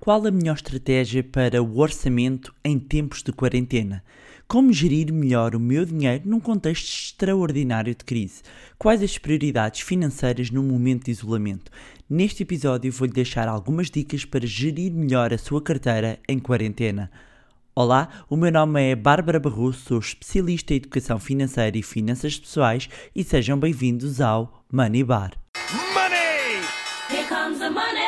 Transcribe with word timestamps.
Qual 0.00 0.26
a 0.26 0.30
melhor 0.30 0.54
estratégia 0.54 1.22
para 1.22 1.62
o 1.62 1.78
orçamento 1.78 2.54
em 2.64 2.78
tempos 2.78 3.22
de 3.22 3.32
quarentena? 3.32 4.02
Como 4.48 4.72
gerir 4.72 5.12
melhor 5.12 5.54
o 5.54 5.60
meu 5.60 5.84
dinheiro 5.84 6.22
num 6.24 6.40
contexto 6.40 6.88
extraordinário 6.88 7.94
de 7.94 8.02
crise? 8.02 8.40
Quais 8.78 9.02
as 9.02 9.18
prioridades 9.18 9.82
financeiras 9.82 10.50
num 10.50 10.62
momento 10.62 11.04
de 11.04 11.10
isolamento? 11.10 11.70
Neste 12.08 12.44
episódio 12.44 12.90
vou-lhe 12.90 13.12
deixar 13.12 13.46
algumas 13.46 13.90
dicas 13.90 14.24
para 14.24 14.46
gerir 14.46 14.90
melhor 14.90 15.34
a 15.34 15.38
sua 15.38 15.60
carteira 15.60 16.18
em 16.26 16.38
quarentena. 16.38 17.10
Olá, 17.74 18.24
o 18.30 18.38
meu 18.38 18.50
nome 18.50 18.92
é 18.92 18.96
Bárbara 18.96 19.38
Barroso, 19.38 19.80
sou 19.80 19.98
especialista 19.98 20.72
em 20.72 20.78
educação 20.78 21.18
financeira 21.18 21.76
e 21.76 21.82
finanças 21.82 22.38
pessoais 22.38 22.88
e 23.14 23.22
sejam 23.22 23.58
bem-vindos 23.58 24.18
ao 24.18 24.64
Money 24.72 25.04
Bar. 25.04 25.32
Money! 25.92 26.64
Here 27.10 27.28
comes 27.28 27.58
the 27.58 27.68
money. 27.68 28.00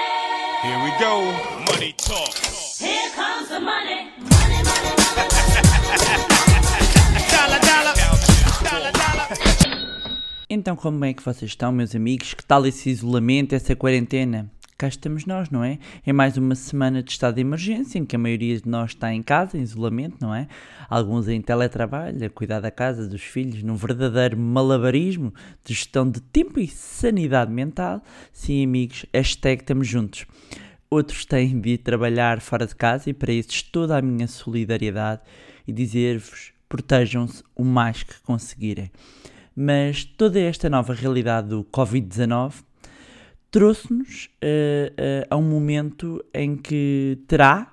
Here 0.63 0.79
we 0.83 0.91
go. 0.99 1.72
Money 1.83 1.95
talk. 1.95 2.33
Here 2.79 3.11
comes 3.13 3.49
the 3.49 3.59
money. 3.59 4.13
Money, 4.21 4.63
money, 4.63 4.93
money. 5.03 5.27
Dollar, 7.29 7.59
dollar. 7.59 7.95
Dollar, 8.63 8.93
dollar. 8.93 9.29
Então, 10.49 10.77
como 10.77 11.05
é 11.05 11.13
que 11.13 11.25
vocês 11.25 11.51
estão, 11.51 11.73
meus 11.73 11.93
amigos? 11.97 12.35
Que 12.35 12.45
tal 12.45 12.65
esse 12.67 12.89
isolamento, 12.89 13.57
essa 13.57 13.75
quarentena? 13.75 14.49
Cá 14.79 14.87
estamos 14.87 15.27
nós, 15.27 15.51
não 15.51 15.65
é? 15.65 15.81
É 16.07 16.13
mais 16.13 16.37
uma 16.37 16.55
semana 16.55 17.03
de 17.03 17.11
estado 17.11 17.35
de 17.35 17.41
emergência 17.41 17.99
em 17.99 18.05
que 18.05 18.15
a 18.15 18.19
maioria 18.19 18.61
de 18.61 18.69
nós 18.69 18.91
está 18.91 19.13
em 19.13 19.21
casa, 19.21 19.59
em 19.59 19.63
isolamento, 19.63 20.19
não 20.21 20.33
é? 20.33 20.47
Alguns 20.89 21.27
em 21.27 21.43
teletrabalho, 21.43 22.25
a 22.25 22.31
cuidar 22.31 22.61
da 22.61 22.71
casa, 22.71 23.09
dos 23.09 23.23
filhos, 23.23 23.61
num 23.65 23.75
verdadeiro 23.75 24.39
malabarismo 24.39 25.35
de 25.65 25.75
gestão 25.75 26.09
de 26.09 26.21
tempo 26.21 26.61
e 26.61 26.69
sanidade 26.69 27.51
mental. 27.51 28.01
Sim, 28.33 28.63
amigos, 28.63 29.05
hashtag 29.13 29.63
estamos 29.63 29.89
juntos. 29.89 30.27
Outros 30.93 31.25
têm 31.25 31.59
de 31.59 31.79
trabalhar 31.79 32.39
fora 32.43 32.67
de 32.67 32.77
casa 32.77 33.09
e 33.09 33.15
para 33.15 33.33
esses 33.33 33.63
toda 33.63 33.97
a 33.97 34.03
minha 34.03 34.29
solidariedade 34.29 35.23
e 35.67 35.73
dizer-vos 35.73 36.53
protejam-se 36.69 37.43
o 37.57 37.65
mais 37.65 38.03
que 38.03 38.21
conseguirem. 38.21 38.91
Mas 39.57 40.05
toda 40.05 40.39
esta 40.39 40.69
nova 40.69 40.93
realidade 40.93 41.49
do 41.49 41.65
Covid-19 41.65 42.63
trouxe-nos 43.51 44.29
eh, 44.43 44.93
eh, 44.99 45.27
a 45.31 45.37
um 45.39 45.49
momento 45.49 46.23
em 46.35 46.59
que 46.59 47.19
terá 47.27 47.73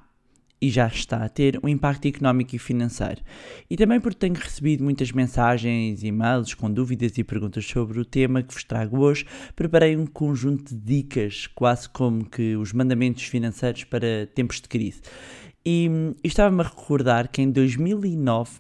e 0.62 0.70
já 0.70 0.88
está 0.88 1.24
a 1.24 1.30
ter 1.30 1.60
um 1.64 1.68
impacto 1.68 2.08
económico 2.08 2.56
e 2.56 2.60
financeiro. 2.60 3.22
E 3.70 3.78
também 3.78 4.00
porque 4.00 4.20
tenho 4.20 4.34
recebido 4.34 4.84
muitas 4.84 5.12
mensagens, 5.12 6.04
e-mails 6.04 6.54
com 6.54 6.72
dúvidas 6.72 7.18
e 7.18 7.24
perguntas 7.24 7.66
sobre 7.66 8.00
o 8.00 8.06
tema 8.06 8.44
que 8.44 8.54
vos 8.54 8.64
trago 8.64 9.00
hoje, 9.00 9.26
preparei 9.56 9.96
um 9.96 10.06
conjunto 10.06 10.76
de 10.76 10.82
dicas, 10.82 11.48
quase 11.48 11.88
como 11.90 12.26
que 12.26 12.56
os 12.56 12.74
mandamentos 12.74 13.24
financeiros 13.24 13.84
para 13.84 14.28
tempos 14.34 14.62
de 14.62 14.68
crise. 14.68 15.02
E, 15.66 15.90
e 16.24 16.28
estava-me 16.28 16.62
a 16.62 16.66
recordar 16.66 17.28
que 17.28 17.42
em 17.42 17.52
2009 17.52 18.52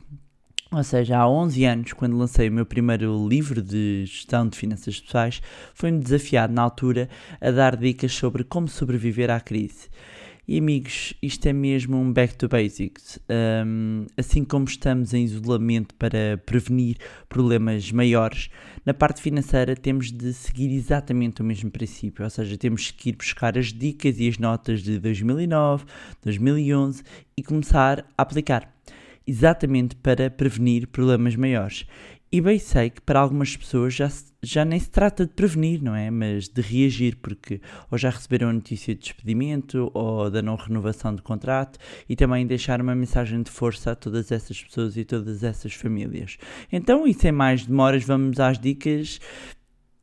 ou 0.72 0.84
seja, 0.84 1.18
há 1.18 1.28
11 1.28 1.66
anos, 1.66 1.94
quando 1.94 2.16
lancei 2.16 2.48
o 2.48 2.52
meu 2.52 2.64
primeiro 2.64 3.28
livro 3.28 3.60
de 3.60 4.06
gestão 4.06 4.48
de 4.48 4.56
finanças 4.56 5.00
pessoais, 5.00 5.42
foi-me 5.74 6.00
desafiado 6.00 6.54
na 6.54 6.62
altura 6.62 7.10
a 7.42 7.50
dar 7.50 7.76
dicas 7.76 8.14
sobre 8.14 8.44
como 8.44 8.68
sobreviver 8.68 9.32
à 9.32 9.40
crise. 9.40 9.90
E 10.52 10.58
amigos, 10.58 11.14
isto 11.22 11.46
é 11.46 11.54
mesmo 11.54 11.96
um 11.96 12.12
back 12.12 12.36
to 12.36 12.48
basics. 12.48 13.20
Um, 13.30 14.08
assim 14.18 14.44
como 14.44 14.66
estamos 14.66 15.14
em 15.14 15.24
isolamento 15.24 15.94
para 15.94 16.42
prevenir 16.44 16.98
problemas 17.30 17.92
maiores, 17.92 18.50
na 18.84 18.92
parte 18.92 19.22
financeira 19.22 19.76
temos 19.76 20.12
de 20.12 20.34
seguir 20.34 20.74
exatamente 20.74 21.44
o 21.44 21.46
mesmo 21.46 21.70
princípio, 21.70 22.24
ou 22.24 22.32
seja, 22.32 22.58
temos 22.58 22.90
que 22.90 23.10
ir 23.10 23.16
buscar 23.16 23.60
as 23.60 23.72
dicas 23.72 24.20
e 24.20 24.28
as 24.28 24.40
notas 24.40 24.82
de 24.82 24.98
2009, 24.98 25.86
2011 26.24 27.04
e 27.38 27.44
começar 27.44 28.04
a 28.18 28.24
aplicar 28.24 28.74
exatamente 29.28 29.96
para 29.98 30.32
prevenir 30.32 30.88
problemas 30.88 31.36
maiores. 31.36 31.86
E 32.32 32.40
bem 32.42 32.60
sei 32.60 32.92
que 32.92 33.02
para 33.02 33.20
algumas 33.20 33.58
pessoas 33.58 33.96
já, 33.96 34.08
já 34.44 34.64
nem 34.64 34.80
se 34.80 34.88
trata 34.88 35.26
de 35.26 35.34
prevenir, 35.34 35.82
não 35.82 35.96
é? 35.96 36.12
Mas 36.12 36.48
de 36.48 36.62
reagir, 36.62 37.16
porque 37.16 37.60
ou 37.90 37.98
já 37.98 38.12
receberam 38.12 38.50
a 38.50 38.54
notícia 38.54 38.94
de 38.94 39.02
despedimento 39.02 39.90
ou 39.96 40.30
da 40.30 40.40
não 40.40 40.56
renovação 40.56 41.16
do 41.16 41.24
contrato 41.24 41.80
e 42.08 42.16
também 42.16 42.46
deixar 42.46 42.82
uma 42.82 42.94
mensagem 42.94 43.42
de 43.42 43.50
força 43.50 43.92
a 43.92 43.96
todas 43.96 44.32
essas 44.32 44.62
pessoas 44.62 44.96
e 44.96 45.04
todas 45.04 45.44
essas 45.44 45.74
famílias. 45.74 46.38
Então, 46.72 47.08
e 47.08 47.16
sem 47.16 47.32
mais 47.32 47.66
demoras, 47.66 48.04
vamos 48.04 48.40
às 48.40 48.60
dicas. 48.60 49.20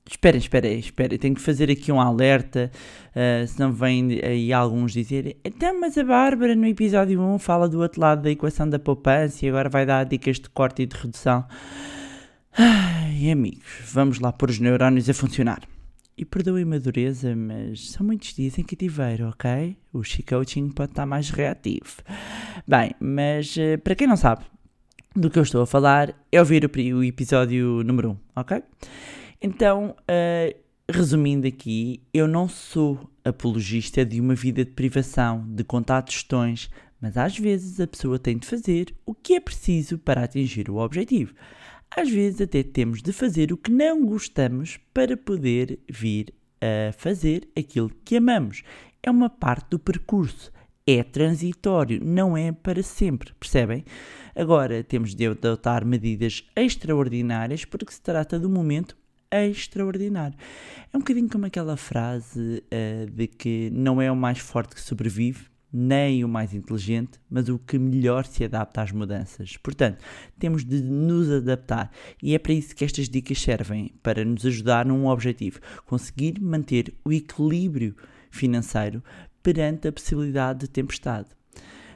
Esperem, 0.09 0.41
esperem, 0.41 0.79
esperem, 0.81 1.19
tenho 1.19 1.35
que 1.35 1.41
fazer 1.41 1.71
aqui 1.71 1.93
um 1.93 2.01
alerta, 2.01 2.73
uh, 3.11 3.47
senão 3.47 3.73
vêm 3.73 4.21
aí 4.23 4.53
alguns 4.53 4.93
dizerem 4.93 5.37
então, 5.45 5.81
mas 5.81 5.99
a 5.99 6.05
Bárbara 6.05 6.55
no 6.55 6.65
episódio 6.65 7.21
1 7.21 7.39
fala 7.41 7.69
do 7.69 7.81
outro 7.81 8.01
lado 8.01 8.23
da 8.23 8.31
equação 8.31 8.69
da 8.71 8.79
poupança 8.79 9.45
e 9.45 9.49
agora 9.49 9.69
vai 9.69 9.85
dar 9.85 10.05
dicas 10.05 10.39
de 10.39 10.49
corte 10.49 10.83
e 10.83 10.87
de 10.87 10.97
redução. 10.97 11.45
Ai, 12.59 13.31
amigos, 13.31 13.63
vamos 13.93 14.19
lá 14.19 14.33
pôr 14.33 14.49
os 14.49 14.59
neurónios 14.59 15.11
a 15.11 15.13
funcionar. 15.13 15.61
E 16.17 16.25
perdoem-me 16.25 16.77
a 16.77 16.79
dureza, 16.79 17.37
mas 17.37 17.91
são 17.91 18.07
muitos 18.07 18.33
dias 18.33 18.59
em 18.59 18.63
cativeiro, 18.63 19.29
ok? 19.29 19.77
O 19.93 20.03
She-Coaching 20.03 20.71
pode 20.71 20.93
estar 20.93 21.05
mais 21.05 21.29
reativo. 21.29 22.03
Bem, 22.67 22.95
mas 22.99 23.55
uh, 23.59 23.79
para 23.85 23.95
quem 23.95 24.07
não 24.07 24.17
sabe 24.17 24.47
do 25.15 25.29
que 25.29 25.39
eu 25.39 25.43
estou 25.43 25.61
a 25.61 25.67
falar, 25.67 26.15
é 26.33 26.41
ouvir 26.41 26.65
o, 26.65 27.05
episódio 27.05 27.83
número 27.85 28.13
1, 28.13 28.17
ok? 28.37 28.63
Então, 29.43 29.95
uh, 30.01 30.57
resumindo 30.91 31.47
aqui, 31.47 32.03
eu 32.13 32.27
não 32.27 32.49
sou 32.49 33.11
apologista 33.23 34.03
de 34.03 34.19
uma 34.19 34.35
vida 34.35 34.65
de 34.65 34.71
privação, 34.71 35.45
de 35.47 35.63
contar 35.63 36.01
tostões, 36.01 36.71
mas 36.99 37.19
às 37.19 37.39
vezes 37.39 37.81
a 37.81 37.87
pessoa 37.87 38.19
tem 38.19 38.39
de 38.39 38.47
fazer 38.47 38.95
o 39.05 39.15
que 39.15 39.35
é 39.35 39.41
preciso 39.41 39.99
para 39.99 40.25
atingir 40.25 40.71
o 40.71 40.79
objetivo. 40.79 41.35
Às 41.91 42.11
vezes 42.11 42.41
até 42.41 42.63
temos 42.63 43.03
de 43.03 43.13
fazer 43.13 43.53
o 43.53 43.57
que 43.57 43.71
não 43.71 44.05
gostamos 44.05 44.79
para 44.93 45.17
poder 45.17 45.79
vir 45.89 46.33
a 46.61 46.93
fazer 46.93 47.49
aquilo 47.57 47.91
que 48.05 48.17
amamos. 48.17 48.63
É 49.03 49.11
uma 49.11 49.31
parte 49.31 49.71
do 49.71 49.79
percurso. 49.79 50.53
É 50.87 51.03
transitório, 51.03 52.01
não 52.05 52.37
é 52.37 52.53
para 52.53 52.81
sempre, 52.81 53.33
percebem? 53.41 53.85
Agora 54.37 54.85
temos 54.85 55.17
de 55.17 55.27
adotar 55.27 55.85
medidas 55.85 56.45
extraordinárias 56.55 57.65
porque 57.65 57.93
se 57.93 58.01
trata 58.01 58.39
de 58.39 58.47
um 58.47 58.51
momento 58.51 58.97
extraordinário. 59.31 60.39
É 60.93 60.97
um 60.97 61.01
bocadinho 61.01 61.29
como 61.29 61.47
aquela 61.47 61.77
frase 61.77 62.63
eh, 62.71 63.07
de 63.11 63.27
que 63.27 63.69
não 63.71 64.01
é 64.01 64.13
o 64.13 64.15
mais 64.15 64.39
forte 64.39 64.77
que 64.77 64.81
sobrevive, 64.81 65.47
nem 65.73 66.25
o 66.25 66.29
mais 66.29 66.55
inteligente, 66.55 67.21
mas 67.29 67.49
o 67.49 67.59
que 67.59 67.79
melhor 67.79 68.25
se 68.25 68.45
adapta 68.45 68.83
às 68.83 68.93
mudanças. 68.93 69.57
Portanto, 69.57 70.03
temos 70.39 70.65
de 70.65 70.81
nos 70.81 71.31
adaptar 71.31 71.91
e 72.23 72.35
é 72.35 72.39
para 72.39 72.53
isso 72.53 72.75
que 72.75 72.85
estas 72.85 73.09
dicas 73.09 73.41
servem 73.41 73.93
para 74.03 74.25
nos 74.25 74.47
ajudar 74.47 74.87
num 74.87 75.07
objetivo: 75.07 75.61
conseguir 75.87 76.41
manter 76.41 76.95
o 77.05 77.13
equilíbrio 77.13 77.95
financeiro 78.31 79.03
perante 79.43 79.89
a 79.89 79.93
possibilidade 79.93 80.61
de 80.61 80.69
tempestade. 80.69 81.29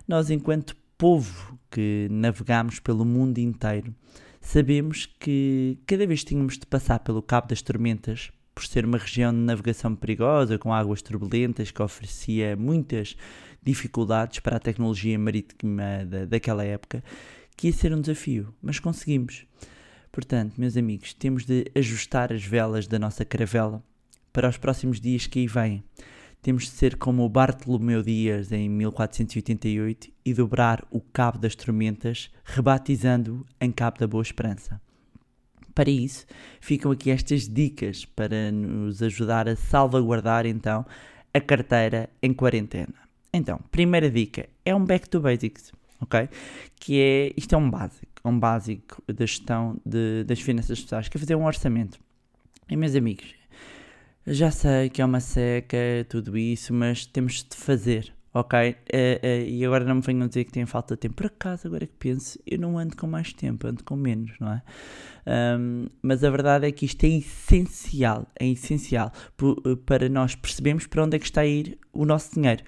Nós, 0.07 0.31
enquanto 0.31 0.77
povo 0.99 1.59
que 1.71 2.09
navegamos 2.11 2.79
pelo 2.81 3.05
mundo 3.05 3.39
inteiro, 3.39 3.95
sabemos 4.41 5.07
que 5.07 5.79
cada 5.87 6.07
vez 6.07 6.25
tínhamos 6.25 6.59
de 6.59 6.67
passar 6.67 6.99
pelo 7.01 7.23
Cabo 7.23 7.49
das 7.49 7.63
Tormentas, 7.63 8.31
por 8.55 8.67
ser 8.67 8.85
uma 8.85 8.99
região 8.99 9.33
de 9.33 9.39
navegação 9.39 9.95
perigosa, 9.95 10.59
com 10.59 10.75
águas 10.75 11.01
turbulentas, 11.01 11.71
que 11.71 11.83
oferecia 11.83 12.57
muitas 12.57 13.17
dificuldades 13.63 14.41
para 14.41 14.57
a 14.57 14.61
tecnologia 14.61 15.19
marítima 15.19 16.05
da, 16.07 16.25
daquela 16.25 16.65
época, 16.65 17.03
que 17.57 17.67
ia 17.67 17.73
ser 17.73 17.93
um 17.93 18.01
desafio, 18.01 18.55
mas 18.63 18.79
conseguimos. 18.79 19.47
Portanto, 20.13 20.55
meus 20.59 20.77
amigos, 20.77 21.15
temos 21.15 21.45
de 21.45 21.67
ajustar 21.75 22.33
as 22.33 22.45
velas 22.45 22.87
da 22.87 22.99
nossa 22.99 23.25
caravela 23.25 23.83
para 24.33 24.49
os 24.49 24.57
próximos 24.57 25.01
dias 25.01 25.27
que 25.27 25.41
aí 25.41 25.47
vêm. 25.47 25.85
Temos 26.43 26.65
de 26.65 26.71
ser 26.71 26.97
como 26.97 27.23
o 27.23 27.29
Bartolomeu 27.29 28.03
Dias 28.03 28.51
em 28.51 28.69
1488 28.69 30.11
e 30.25 30.33
dobrar 30.33 30.87
o 30.91 31.01
Cabo 31.01 31.39
das 31.39 31.55
Tormentas, 31.55 32.31
rebatizando-o 32.45 33.45
em 33.61 33.71
Cabo 33.71 33.99
da 33.99 34.07
Boa 34.07 34.23
Esperança. 34.23 34.81
Para 35.75 35.91
isso, 35.91 36.27
ficam 36.61 36.91
aqui 36.91 37.11
estas 37.11 37.47
dicas 37.47 38.05
para 38.05 38.51
nos 38.51 39.03
ajudar 39.03 39.49
a 39.49 39.55
salvaguardar 39.55 40.47
então 40.47 40.85
a 41.33 41.41
carteira 41.41 42.09
em 42.23 42.33
quarentena. 42.33 43.10
Então, 43.33 43.61
primeira 43.71 44.11
dica 44.11 44.49
é 44.65 44.75
um 44.75 44.85
back 44.85 45.09
to 45.09 45.21
basics, 45.21 45.73
ok? 46.01 46.29
Que 46.77 47.01
é, 47.01 47.33
isto 47.37 47.55
é 47.55 47.59
um 47.59 47.71
básico, 47.71 48.07
um 48.25 48.39
básico 48.39 49.03
da 49.07 49.25
gestão 49.25 49.77
de, 49.87 50.25
das 50.25 50.41
finanças 50.41 50.81
pessoais, 50.81 51.09
que 51.09 51.17
é 51.17 51.21
fazer 51.21 51.37
um 51.37 51.45
orçamento. 51.45 51.99
E 52.69 52.77
meus 52.77 52.95
amigos, 52.97 53.35
já 54.27 54.51
sei 54.51 54.89
que 54.91 55.01
é 55.01 55.05
uma 55.05 55.21
seca, 55.21 55.77
tudo 56.09 56.37
isso, 56.37 56.73
mas 56.75 57.07
temos 57.07 57.45
de 57.49 57.57
fazer, 57.57 58.13
ok? 58.35 58.59
Eh, 58.93 59.21
eh, 59.23 59.45
e 59.49 59.65
agora 59.65 59.85
não 59.85 59.97
me 59.97 60.01
venham 60.03 60.27
dizer 60.27 60.45
que 60.45 60.53
tem 60.53 60.67
falta 60.67 60.95
de 60.95 61.01
tempo. 61.01 61.15
Por 61.15 61.27
acaso, 61.27 61.69
agora 61.69 61.87
que 61.87 61.95
penso, 61.99 62.39
eu 62.47 62.59
não 62.59 62.79
ando 62.79 62.97
com 62.97 63.07
mais 63.07 63.33
tempo, 63.33 63.67
ando 63.67 63.83
com 63.85 63.97
menos, 63.97 64.33
não 64.41 64.53
é? 64.53 64.63
Um, 65.59 65.87
mas 66.03 66.25
a 66.25 66.31
verdade 66.31 66.67
é 66.67 66.73
que 66.73 66.85
isto 66.85 67.05
é 67.05 67.09
essencial, 67.09 68.27
é 68.39 68.49
essencial 68.49 69.13
pu- 69.37 69.77
para 69.87 70.09
nós 70.09 70.35
percebermos 70.35 70.87
para 70.87 71.05
onde 71.05 71.17
é 71.17 71.19
que 71.19 71.27
está 71.27 71.43
a 71.43 71.47
ir 71.47 71.79
o 71.93 72.05
nosso 72.05 72.35
dinheiro. 72.35 72.65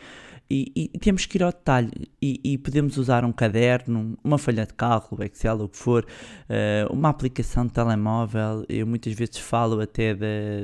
E, 0.51 0.91
e 0.95 0.99
temos 0.99 1.25
que 1.25 1.39
ir 1.39 1.43
ao 1.43 1.51
detalhe 1.51 2.11
e, 2.21 2.39
e 2.45 2.59
podemos 2.59 2.99
usar 2.99 3.25
um 3.25 3.33
caderno, 3.33 4.19
uma 4.23 4.37
folha 4.37 4.67
de 4.67 4.75
cálculo, 4.75 5.25
Excel, 5.25 5.61
o 5.63 5.69
que 5.69 5.79
for, 5.79 6.05
uh, 6.05 6.93
uma 6.93 7.09
aplicação 7.09 7.67
de 7.67 7.73
telemóvel. 7.73 8.65
Eu 8.69 8.87
muitas 8.87 9.15
vezes 9.15 9.39
falo 9.39 9.81
até 9.81 10.15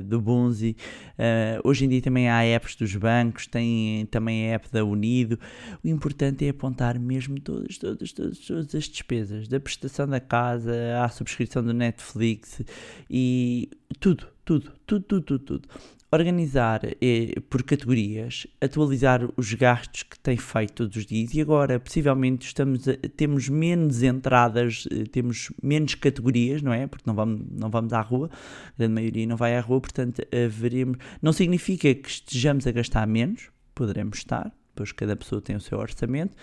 do 0.02 0.20
Bunzi. 0.20 0.76
Uh, 1.12 1.66
hoje 1.66 1.86
em 1.86 1.88
dia 1.88 2.02
também 2.02 2.28
há 2.28 2.44
apps 2.44 2.76
dos 2.76 2.94
bancos, 2.96 3.46
tem 3.46 4.04
também 4.06 4.50
a 4.50 4.56
app 4.56 4.70
da 4.70 4.84
Unido. 4.84 5.38
O 5.82 5.88
importante 5.88 6.44
é 6.44 6.50
apontar 6.50 6.98
mesmo 6.98 7.40
todas, 7.40 7.78
todas, 7.78 8.12
todas, 8.12 8.38
todas 8.38 8.74
as 8.74 8.84
despesas, 8.84 9.48
da 9.48 9.58
prestação 9.58 10.06
da 10.06 10.20
casa 10.20 10.72
à 11.02 11.08
subscrição 11.08 11.62
do 11.62 11.72
Netflix 11.72 12.60
e 13.08 13.70
tudo, 13.98 14.26
tudo, 14.44 14.70
tudo, 14.86 15.04
tudo, 15.04 15.22
tudo. 15.22 15.44
tudo 15.58 15.68
organizar 16.10 16.80
eh, 17.00 17.34
por 17.50 17.62
categorias, 17.62 18.46
atualizar 18.60 19.28
os 19.36 19.52
gastos 19.52 20.02
que 20.04 20.18
tem 20.18 20.36
feito 20.36 20.72
todos 20.72 20.96
os 20.96 21.06
dias 21.06 21.34
e 21.34 21.40
agora 21.40 21.78
possivelmente 21.78 22.46
estamos 22.46 22.88
a, 22.88 22.94
temos 23.16 23.48
menos 23.48 24.02
entradas, 24.02 24.88
eh, 24.90 25.04
temos 25.04 25.52
menos 25.62 25.94
categorias, 25.94 26.62
não 26.62 26.72
é? 26.72 26.86
Porque 26.86 27.04
não 27.06 27.14
vamos, 27.14 27.42
não 27.50 27.70
vamos 27.70 27.92
à 27.92 28.00
rua, 28.00 28.30
a 28.68 28.78
grande 28.78 28.94
maioria 28.94 29.26
não 29.26 29.36
vai 29.36 29.56
à 29.56 29.60
rua, 29.60 29.80
portanto 29.80 30.22
eh, 30.32 30.48
veremos. 30.48 30.96
Não 31.20 31.32
significa 31.32 31.94
que 31.94 32.08
estejamos 32.08 32.66
a 32.66 32.72
gastar 32.72 33.06
menos, 33.06 33.50
poderemos 33.74 34.18
estar, 34.18 34.52
pois 34.78 34.92
cada 34.92 35.16
pessoa 35.16 35.42
tem 35.42 35.56
o 35.56 35.60
seu 35.60 35.76
orçamento. 35.76 36.36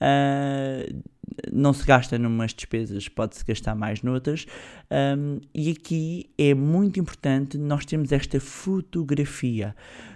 Uh, 0.00 1.02
não 1.52 1.72
se 1.72 1.84
gasta 1.84 2.16
numas 2.18 2.54
despesas, 2.54 3.08
pode-se 3.08 3.44
gastar 3.44 3.74
mais 3.74 4.00
noutras. 4.02 4.46
Um, 5.18 5.40
e 5.52 5.72
aqui 5.72 6.30
é 6.38 6.54
muito 6.54 7.00
importante 7.00 7.58
nós 7.58 7.84
termos 7.84 8.12
esta 8.12 8.38
fotografia. 8.38 9.74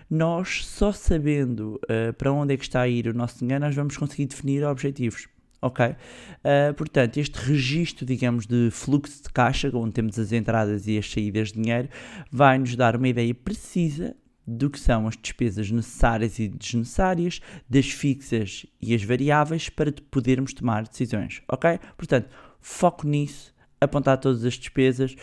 Nós, 0.08 0.64
só 0.64 0.92
sabendo 0.92 1.80
uh, 1.84 2.12
para 2.16 2.32
onde 2.32 2.54
é 2.54 2.56
que 2.56 2.62
está 2.62 2.82
a 2.82 2.88
ir 2.88 3.08
o 3.08 3.14
nosso 3.14 3.40
dinheiro, 3.40 3.64
nós 3.64 3.74
vamos 3.74 3.96
conseguir 3.96 4.26
definir 4.26 4.64
objetivos. 4.64 5.26
Ok? 5.60 5.84
Uh, 5.86 6.74
portanto, 6.76 7.16
este 7.16 7.36
registro, 7.38 8.06
digamos, 8.06 8.46
de 8.46 8.68
fluxo 8.70 9.22
de 9.22 9.30
caixa, 9.30 9.68
onde 9.74 9.94
temos 9.94 10.16
as 10.16 10.30
entradas 10.30 10.86
e 10.86 10.96
as 10.96 11.10
saídas 11.10 11.48
de 11.48 11.60
dinheiro, 11.60 11.88
vai 12.30 12.56
nos 12.56 12.76
dar 12.76 12.94
uma 12.94 13.08
ideia 13.08 13.34
precisa 13.34 14.14
do 14.46 14.68
que 14.68 14.78
são 14.78 15.06
as 15.06 15.16
despesas 15.16 15.70
necessárias 15.70 16.38
e 16.38 16.48
desnecessárias, 16.48 17.40
das 17.68 17.86
fixas 17.90 18.66
e 18.80 18.94
as 18.94 19.02
variáveis 19.02 19.68
para 19.68 19.92
podermos 20.10 20.52
tomar 20.52 20.86
decisões, 20.86 21.42
ok? 21.48 21.78
Portanto, 21.96 22.28
foco 22.60 23.06
nisso, 23.06 23.54
apontar 23.80 24.18
todas 24.18 24.44
as 24.44 24.54
despesas. 24.54 25.16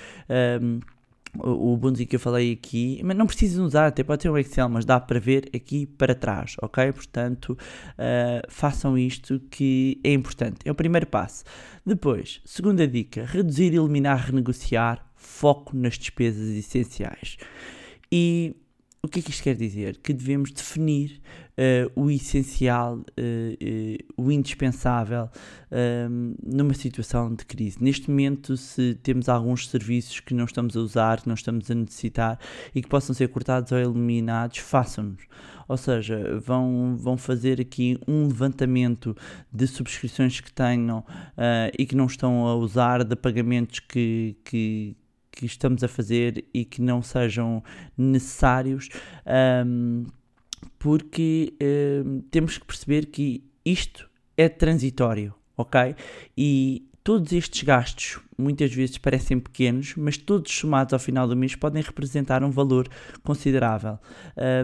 Um, 0.62 0.80
o, 1.40 1.78
bonzinho 1.78 2.08
que 2.08 2.16
eu 2.16 2.20
falei 2.20 2.52
aqui, 2.52 3.00
mas 3.04 3.16
não 3.16 3.26
precisam 3.26 3.66
usar, 3.66 3.88
até 3.88 4.04
pode 4.04 4.22
ter 4.22 4.30
um 4.30 4.38
Excel, 4.38 4.68
mas 4.68 4.84
dá 4.84 5.00
para 5.00 5.20
ver 5.20 5.50
aqui 5.56 5.86
para 5.86 6.14
trás, 6.14 6.56
ok? 6.62 6.92
Portanto, 6.92 7.52
uh, 7.52 8.46
façam 8.50 8.98
isto 8.98 9.40
que 9.50 10.00
é 10.04 10.12
importante, 10.12 10.58
é 10.66 10.72
o 10.72 10.76
primeiro 10.76 11.08
passo. 11.08 11.46
Depois, 11.86 12.42
segunda 12.46 12.88
dica: 12.88 13.26
reduzir, 13.26 13.74
eliminar, 13.74 14.26
renegociar, 14.26 15.06
foco 15.16 15.76
nas 15.76 15.98
despesas 15.98 16.50
essenciais. 16.50 17.38
E 18.12 18.56
o 19.04 19.08
que 19.08 19.20
é 19.20 19.22
que 19.24 19.32
isto 19.32 19.42
quer 19.42 19.56
dizer? 19.56 19.98
Que 19.98 20.14
devemos 20.14 20.52
definir 20.52 21.20
uh, 21.58 22.00
o 22.00 22.12
essencial, 22.12 22.98
uh, 22.98 23.02
uh, 23.02 23.98
o 24.16 24.32
indispensável 24.32 25.28
ehm, 25.72 26.36
numa 26.46 26.76
situação 26.76 27.34
de 27.34 27.44
crise. 27.44 27.84
Neste 27.84 28.12
momento, 28.12 28.56
se 28.56 28.94
temos 29.02 29.28
alguns 29.28 29.68
serviços 29.68 30.20
que 30.20 30.36
não 30.36 30.46
estamos 30.46 30.78
a 30.78 30.80
usar, 30.82 31.20
que 31.20 31.28
não 31.28 31.34
estamos 31.34 31.72
a 31.72 31.74
necessitar 31.74 32.40
e 32.76 32.82
que 32.82 32.88
possam 32.88 33.16
ser 33.16 33.30
cortados 33.30 33.72
ou 33.72 33.80
eliminados, 33.80 34.60
façam-nos. 34.60 35.24
Ou 35.68 35.78
seja, 35.78 36.40
vão, 36.40 36.96
vão 36.96 37.18
fazer 37.18 37.60
aqui 37.60 37.98
um 38.08 38.28
levantamento 38.28 39.18
de 39.52 39.66
subscrições 39.66 40.40
que 40.42 40.52
tenham 40.52 41.04
e 41.80 41.86
que 41.86 41.96
não 41.96 42.08
estão 42.08 42.46
a 42.46 42.56
usar, 42.56 43.06
de 43.06 43.16
pagamentos 43.16 43.80
que, 43.80 44.36
que 44.44 44.98
que 45.42 45.54
estamos 45.54 45.84
a 45.84 45.88
fazer 45.88 46.46
e 46.54 46.64
que 46.64 46.82
não 46.82 47.02
sejam 47.02 47.64
necessários, 47.98 48.90
um, 49.66 50.06
porque 50.78 51.54
um, 52.06 52.22
temos 52.30 52.58
que 52.58 52.66
perceber 52.66 53.08
que 53.08 53.44
isto 53.66 54.10
é 54.38 54.48
transitório, 54.48 55.34
ok? 55.58 55.96
E 56.38 56.88
todos 57.04 57.32
estes 57.34 57.64
gastos 57.64 58.20
muitas 58.38 58.74
vezes 58.74 58.98
parecem 58.98 59.40
pequenos, 59.40 59.96
mas 59.96 60.18
todos 60.18 60.52
somados 60.52 60.94
ao 60.94 61.00
final 61.00 61.28
do 61.28 61.36
mês 61.36 61.56
podem 61.56 61.82
representar 61.82 62.44
um 62.44 62.52
valor 62.52 62.88
considerável. 63.24 64.00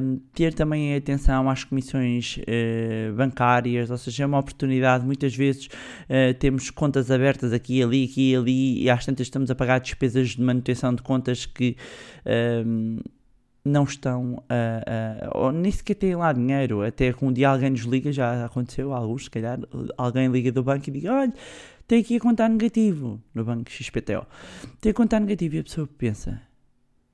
Um, 0.01 0.19
ter 0.33 0.53
também 0.53 0.95
atenção 0.95 1.49
às 1.49 1.63
comissões 1.63 2.37
uh, 2.37 3.13
bancárias, 3.13 3.89
ou 3.89 3.97
seja, 3.97 4.23
é 4.23 4.25
uma 4.25 4.39
oportunidade. 4.39 5.05
Muitas 5.05 5.35
vezes 5.35 5.65
uh, 5.65 6.33
temos 6.39 6.69
contas 6.69 7.09
abertas 7.11 7.53
aqui, 7.53 7.81
ali, 7.81 8.05
aqui, 8.05 8.35
ali, 8.35 8.83
e 8.83 8.89
às 8.89 9.05
tantas 9.05 9.27
estamos 9.27 9.49
a 9.51 9.55
pagar 9.55 9.79
despesas 9.79 10.29
de 10.29 10.41
manutenção 10.41 10.93
de 10.93 11.01
contas 11.01 11.45
que. 11.45 11.75
Um, 12.65 12.99
não 13.65 13.83
estão 13.83 14.41
a, 14.47 15.37
ou 15.37 15.51
nem 15.51 15.69
sequer 15.69 15.95
têm 15.95 16.15
lá 16.15 16.31
dinheiro, 16.31 16.83
até 16.83 17.11
que 17.11 17.25
um 17.25 17.33
dia 17.33 17.49
alguém 17.49 17.71
nos 17.71 17.81
liga, 17.81 18.13
já 18.13 18.45
aconteceu, 18.45 18.93
alguns, 18.93 19.25
se 19.25 19.29
calhar, 19.29 19.59
alguém 19.97 20.29
liga 20.29 20.53
do 20.53 20.63
banco 20.63 20.89
e 20.89 20.93
diz, 20.93 21.03
olha, 21.03 21.33
tem 21.87 22.01
aqui 22.01 22.17
a 22.17 22.19
contar 22.19 22.49
negativo 22.49 23.21
no 23.33 23.45
banco 23.45 23.71
XPTO. 23.71 24.25
Tem 24.81 24.91
a 24.91 24.93
contar 24.93 25.21
negativo 25.21 25.55
e 25.55 25.59
a 25.59 25.63
pessoa 25.63 25.87
pensa, 25.97 26.41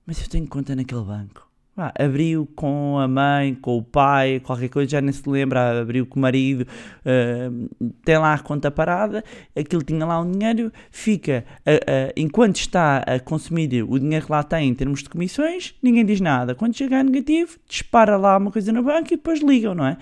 mas 0.05 0.19
eu 0.21 0.27
tenho 0.27 0.47
conta 0.47 0.75
naquele 0.75 1.03
banco. 1.03 1.47
Ah, 1.75 1.91
abriu 1.97 2.47
com 2.55 2.99
a 2.99 3.07
mãe, 3.07 3.55
com 3.55 3.77
o 3.77 3.83
pai, 3.83 4.39
qualquer 4.39 4.69
coisa, 4.69 4.91
já 4.91 5.01
nem 5.01 5.11
se 5.11 5.27
lembra, 5.27 5.81
abriu 5.81 6.05
com 6.05 6.19
o 6.19 6.21
marido, 6.21 6.67
uh, 7.01 7.89
tem 8.05 8.15
lá 8.15 8.35
a 8.35 8.39
conta 8.39 8.69
parada, 8.69 9.23
aquilo 9.55 9.81
tinha 9.81 10.05
lá 10.05 10.21
um 10.21 10.31
dinheiro, 10.31 10.71
fica, 10.91 11.43
uh, 11.61 11.71
uh, 11.71 12.13
enquanto 12.15 12.57
está 12.57 12.99
a 12.99 13.19
consumir 13.19 13.83
o 13.83 13.97
dinheiro 13.97 14.23
que 14.23 14.31
lá 14.31 14.43
tem 14.43 14.69
em 14.69 14.73
termos 14.75 15.01
de 15.01 15.09
comissões, 15.09 15.73
ninguém 15.81 16.05
diz 16.05 16.21
nada. 16.21 16.53
Quando 16.53 16.77
chegar 16.77 16.99
a 16.99 17.03
negativo, 17.03 17.57
dispara 17.67 18.17
lá 18.17 18.37
uma 18.37 18.51
coisa 18.51 18.71
no 18.71 18.83
banco 18.83 19.11
e 19.11 19.17
depois 19.17 19.41
ligam, 19.41 19.73
não 19.73 19.87
é? 19.87 19.97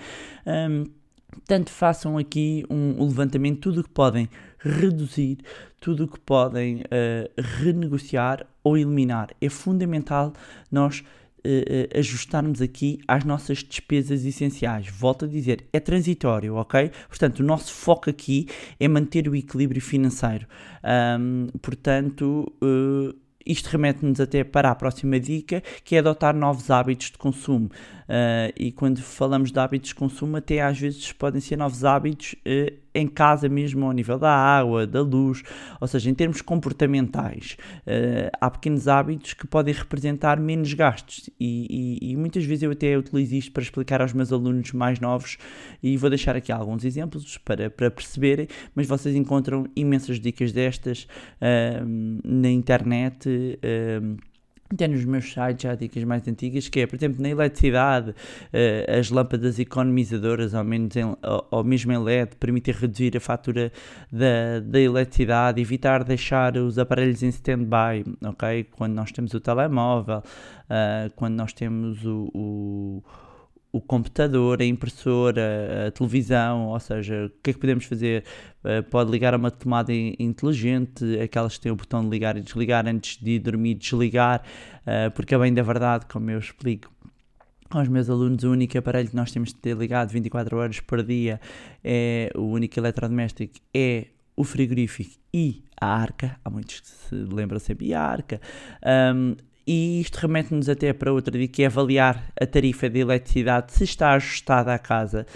Um, 0.46 0.84
Portanto, 1.32 1.70
façam 1.70 2.18
aqui 2.18 2.64
um, 2.68 3.02
um 3.02 3.06
levantamento, 3.06 3.60
tudo 3.60 3.80
o 3.80 3.84
que 3.84 3.90
podem 3.90 4.28
reduzir, 4.62 5.38
tudo 5.80 6.04
o 6.04 6.08
que 6.08 6.20
podem 6.20 6.80
uh, 6.80 7.42
renegociar 7.62 8.46
ou 8.62 8.78
eliminar. 8.78 9.30
É 9.40 9.48
fundamental 9.48 10.32
nós 10.70 11.00
uh, 11.00 11.98
ajustarmos 11.98 12.62
aqui 12.62 13.00
às 13.06 13.24
nossas 13.24 13.58
despesas 13.58 14.24
essenciais. 14.24 14.88
Volto 14.88 15.24
a 15.24 15.28
dizer, 15.28 15.66
é 15.72 15.80
transitório, 15.80 16.54
ok? 16.54 16.90
Portanto, 17.08 17.40
o 17.40 17.44
nosso 17.44 17.72
foco 17.72 18.08
aqui 18.08 18.46
é 18.78 18.86
manter 18.88 19.28
o 19.28 19.34
equilíbrio 19.34 19.82
financeiro. 19.82 20.46
Um, 21.18 21.48
portanto, 21.60 22.52
uh, 22.62 23.14
isto 23.44 23.68
remete-nos 23.68 24.20
até 24.20 24.44
para 24.44 24.70
a 24.70 24.74
próxima 24.74 25.18
dica, 25.18 25.62
que 25.84 25.96
é 25.96 25.98
adotar 25.98 26.34
novos 26.34 26.70
hábitos 26.70 27.10
de 27.10 27.18
consumo. 27.18 27.70
Uh, 28.12 28.52
e 28.58 28.70
quando 28.70 29.00
falamos 29.00 29.50
de 29.50 29.58
hábitos 29.58 29.88
de 29.88 29.94
consumo, 29.94 30.36
até 30.36 30.60
às 30.60 30.78
vezes 30.78 31.12
podem 31.12 31.40
ser 31.40 31.56
novos 31.56 31.82
hábitos 31.82 32.34
uh, 32.46 32.76
em 32.94 33.06
casa 33.06 33.48
mesmo, 33.48 33.86
ao 33.86 33.92
nível 33.92 34.18
da 34.18 34.30
água, 34.30 34.86
da 34.86 35.00
luz, 35.00 35.42
ou 35.80 35.88
seja, 35.88 36.10
em 36.10 36.14
termos 36.14 36.42
comportamentais. 36.42 37.56
Uh, 37.86 38.28
há 38.38 38.50
pequenos 38.50 38.86
hábitos 38.86 39.32
que 39.32 39.46
podem 39.46 39.72
representar 39.72 40.38
menos 40.38 40.74
gastos 40.74 41.30
e, 41.40 42.00
e, 42.02 42.10
e, 42.12 42.16
muitas 42.16 42.44
vezes 42.44 42.64
eu 42.64 42.72
até 42.72 42.98
utilizo 42.98 43.34
isto 43.34 43.50
para 43.50 43.62
explicar 43.62 44.02
aos 44.02 44.12
meus 44.12 44.30
alunos 44.30 44.72
mais 44.72 45.00
novos 45.00 45.38
e 45.82 45.96
vou 45.96 46.10
deixar 46.10 46.36
aqui 46.36 46.52
alguns 46.52 46.84
exemplos 46.84 47.38
para, 47.38 47.70
para 47.70 47.90
perceberem, 47.90 48.46
mas 48.74 48.86
vocês 48.86 49.16
encontram 49.16 49.64
imensas 49.74 50.20
dicas 50.20 50.52
destas 50.52 51.06
na 52.24 52.50
internet 52.50 53.58
até 54.72 54.88
nos 54.88 55.04
meus 55.04 55.32
sites 55.32 55.66
há 55.66 55.74
dicas 55.74 56.02
mais 56.04 56.26
antigas, 56.26 56.68
que 56.68 56.80
é, 56.80 56.86
por 56.86 56.96
exemplo, 56.96 57.22
na 57.22 57.28
eletricidade, 57.28 58.10
uh, 58.10 58.98
as 58.98 59.10
lâmpadas 59.10 59.58
economizadoras, 59.58 60.54
ao, 60.54 60.64
menos 60.64 60.96
em, 60.96 61.16
ao, 61.50 61.64
mesmo 61.64 61.92
em 61.92 61.98
LED, 61.98 62.36
permitem 62.36 62.74
reduzir 62.74 63.16
a 63.16 63.20
fatura 63.20 63.72
da, 64.10 64.60
da 64.60 64.80
eletricidade, 64.80 65.60
evitar 65.60 66.04
deixar 66.04 66.56
os 66.56 66.78
aparelhos 66.78 67.22
em 67.22 67.28
stand-by, 67.28 68.04
ok? 68.24 68.64
Quando 68.72 68.94
nós 68.94 69.12
temos 69.12 69.34
o 69.34 69.40
telemóvel, 69.40 70.18
uh, 70.18 71.12
quando 71.16 71.34
nós 71.34 71.52
temos 71.52 72.04
o, 72.04 72.30
o 72.34 73.02
o 73.72 73.80
computador, 73.80 74.60
a 74.60 74.64
impressora, 74.64 75.86
a 75.88 75.90
televisão, 75.90 76.68
ou 76.68 76.78
seja, 76.78 77.26
o 77.26 77.42
que 77.42 77.50
é 77.50 77.52
que 77.54 77.58
podemos 77.58 77.86
fazer? 77.86 78.22
Uh, 78.62 78.82
pode 78.90 79.10
ligar 79.10 79.32
a 79.32 79.38
uma 79.38 79.50
tomada 79.50 79.92
inteligente, 79.92 81.18
aquelas 81.18 81.56
que 81.56 81.62
têm 81.62 81.72
o 81.72 81.76
botão 81.76 82.04
de 82.04 82.10
ligar 82.10 82.36
e 82.36 82.42
desligar 82.42 82.86
antes 82.86 83.16
de 83.16 83.38
dormir, 83.38 83.74
desligar, 83.74 84.42
uh, 84.82 85.10
porque 85.12 85.34
é 85.34 85.38
bem 85.38 85.54
da 85.54 85.62
verdade, 85.62 86.04
como 86.06 86.30
eu 86.30 86.38
explico 86.38 86.92
aos 87.70 87.88
meus 87.88 88.10
alunos, 88.10 88.44
o 88.44 88.50
único 88.50 88.76
aparelho 88.76 89.08
que 89.08 89.16
nós 89.16 89.32
temos 89.32 89.48
de 89.48 89.56
ter 89.56 89.74
ligado 89.74 90.10
24 90.10 90.58
horas 90.58 90.80
por 90.80 91.02
dia 91.02 91.40
é 91.82 92.30
o 92.36 92.42
único 92.42 92.78
eletrodoméstico 92.78 93.58
é 93.74 94.08
o 94.36 94.44
frigorífico 94.44 95.18
e 95.32 95.64
a 95.80 95.86
arca. 95.86 96.38
Há 96.44 96.50
muitos 96.50 96.80
que 96.80 96.88
se 96.88 97.14
lembram 97.14 97.58
sempre, 97.58 97.86
e 97.86 97.94
a 97.94 98.02
arca. 98.02 98.40
Um, 99.14 99.36
e 99.66 100.00
isto 100.00 100.16
remete-nos 100.16 100.68
até 100.68 100.92
para 100.92 101.12
outra 101.12 101.38
dica, 101.38 101.54
que 101.54 101.62
é 101.62 101.66
avaliar 101.66 102.32
a 102.40 102.46
tarifa 102.46 102.88
de 102.88 103.00
eletricidade 103.00 103.72
se 103.72 103.84
está 103.84 104.12
ajustada 104.12 104.74
à 104.74 104.78
casa 104.78 105.26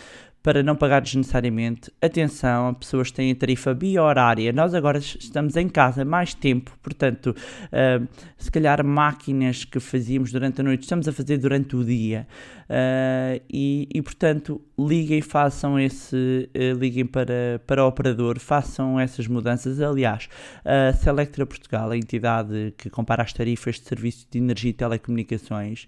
para 0.46 0.62
não 0.62 0.76
pagar 0.76 1.00
desnecessariamente. 1.00 1.90
Atenção, 2.00 2.72
pessoas 2.74 3.10
têm 3.10 3.32
a 3.32 3.34
tarifa 3.34 3.74
bi-horária. 3.74 4.52
Nós 4.52 4.74
agora 4.74 4.98
estamos 4.98 5.56
em 5.56 5.68
casa 5.68 6.04
mais 6.04 6.34
tempo, 6.34 6.70
portanto, 6.80 7.34
uh, 7.34 8.06
se 8.38 8.48
calhar 8.48 8.84
máquinas 8.84 9.64
que 9.64 9.80
fazíamos 9.80 10.30
durante 10.30 10.60
a 10.60 10.64
noite, 10.64 10.82
estamos 10.82 11.08
a 11.08 11.12
fazer 11.12 11.38
durante 11.38 11.74
o 11.74 11.84
dia. 11.84 12.28
Uh, 12.70 13.42
e, 13.52 13.88
e, 13.92 14.00
portanto, 14.00 14.60
liguem, 14.78 15.22
façam 15.22 15.78
esse, 15.78 16.48
uh, 16.54 16.78
liguem 16.78 17.06
para, 17.06 17.60
para 17.66 17.84
o 17.84 17.88
operador, 17.88 18.38
façam 18.38 19.00
essas 19.00 19.26
mudanças. 19.26 19.80
Aliás, 19.80 20.28
a 20.64 20.92
Selectra 20.92 21.46
Portugal, 21.46 21.90
a 21.90 21.96
entidade 21.96 22.74
que 22.76 22.90
compara 22.90 23.22
as 23.22 23.32
tarifas 23.32 23.76
de 23.76 23.86
serviço 23.86 24.26
de 24.30 24.38
energia 24.38 24.70
e 24.70 24.74
telecomunicações, 24.74 25.86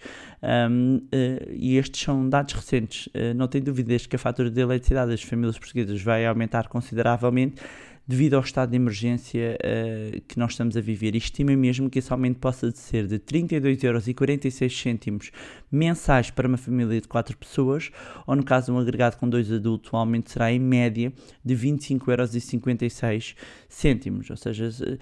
um, 0.71 0.97
uh, 0.97 1.53
e 1.53 1.77
estes 1.77 2.01
são 2.01 2.29
dados 2.29 2.55
recentes, 2.55 3.09
não 3.37 3.49
tem 3.49 3.63
dúvidas 3.63 4.07
que 4.07 4.17
a 4.17 4.19
fatura 4.19 4.51
de 4.51 4.61
eletricidade 4.61 5.11
das 5.11 5.23
famílias 5.23 5.59
portuguesas 5.59 6.01
vai 6.01 6.27
aumentar 6.27 6.69
consideravelmente 6.69 7.63
devido 8.09 8.35
ao 8.35 8.41
estado 8.41 8.71
de 8.71 8.77
emergência 8.77 9.59
uh, 9.63 10.21
que 10.23 10.39
nós 10.39 10.53
estamos 10.53 10.75
a 10.79 10.81
viver. 10.81 11.15
Estima 11.15 11.55
mesmo 11.55 11.91
que 11.91 11.99
esse 11.99 12.11
aumento 12.11 12.39
possa 12.39 12.71
ser 12.71 13.07
de 13.07 13.19
32,46€ 13.19 15.31
mensais 15.71 16.31
para 16.31 16.49
uma 16.49 16.57
família 16.57 16.99
de 17.01 17.09
4 17.09 17.37
pessoas, 17.37 17.91
ou 18.27 18.35
no 18.35 18.43
caso 18.45 18.73
um 18.73 18.79
agregado 18.79 19.17
com 19.17 19.29
dois 19.29 19.53
adultos, 19.53 19.93
o 19.93 19.97
aumento 19.97 20.31
será 20.31 20.51
em 20.53 20.59
média 20.59 21.13
de 21.45 21.55
25,56€, 21.55 24.31
ou 24.31 24.37
seja, 24.37 24.69
uh, 24.69 24.99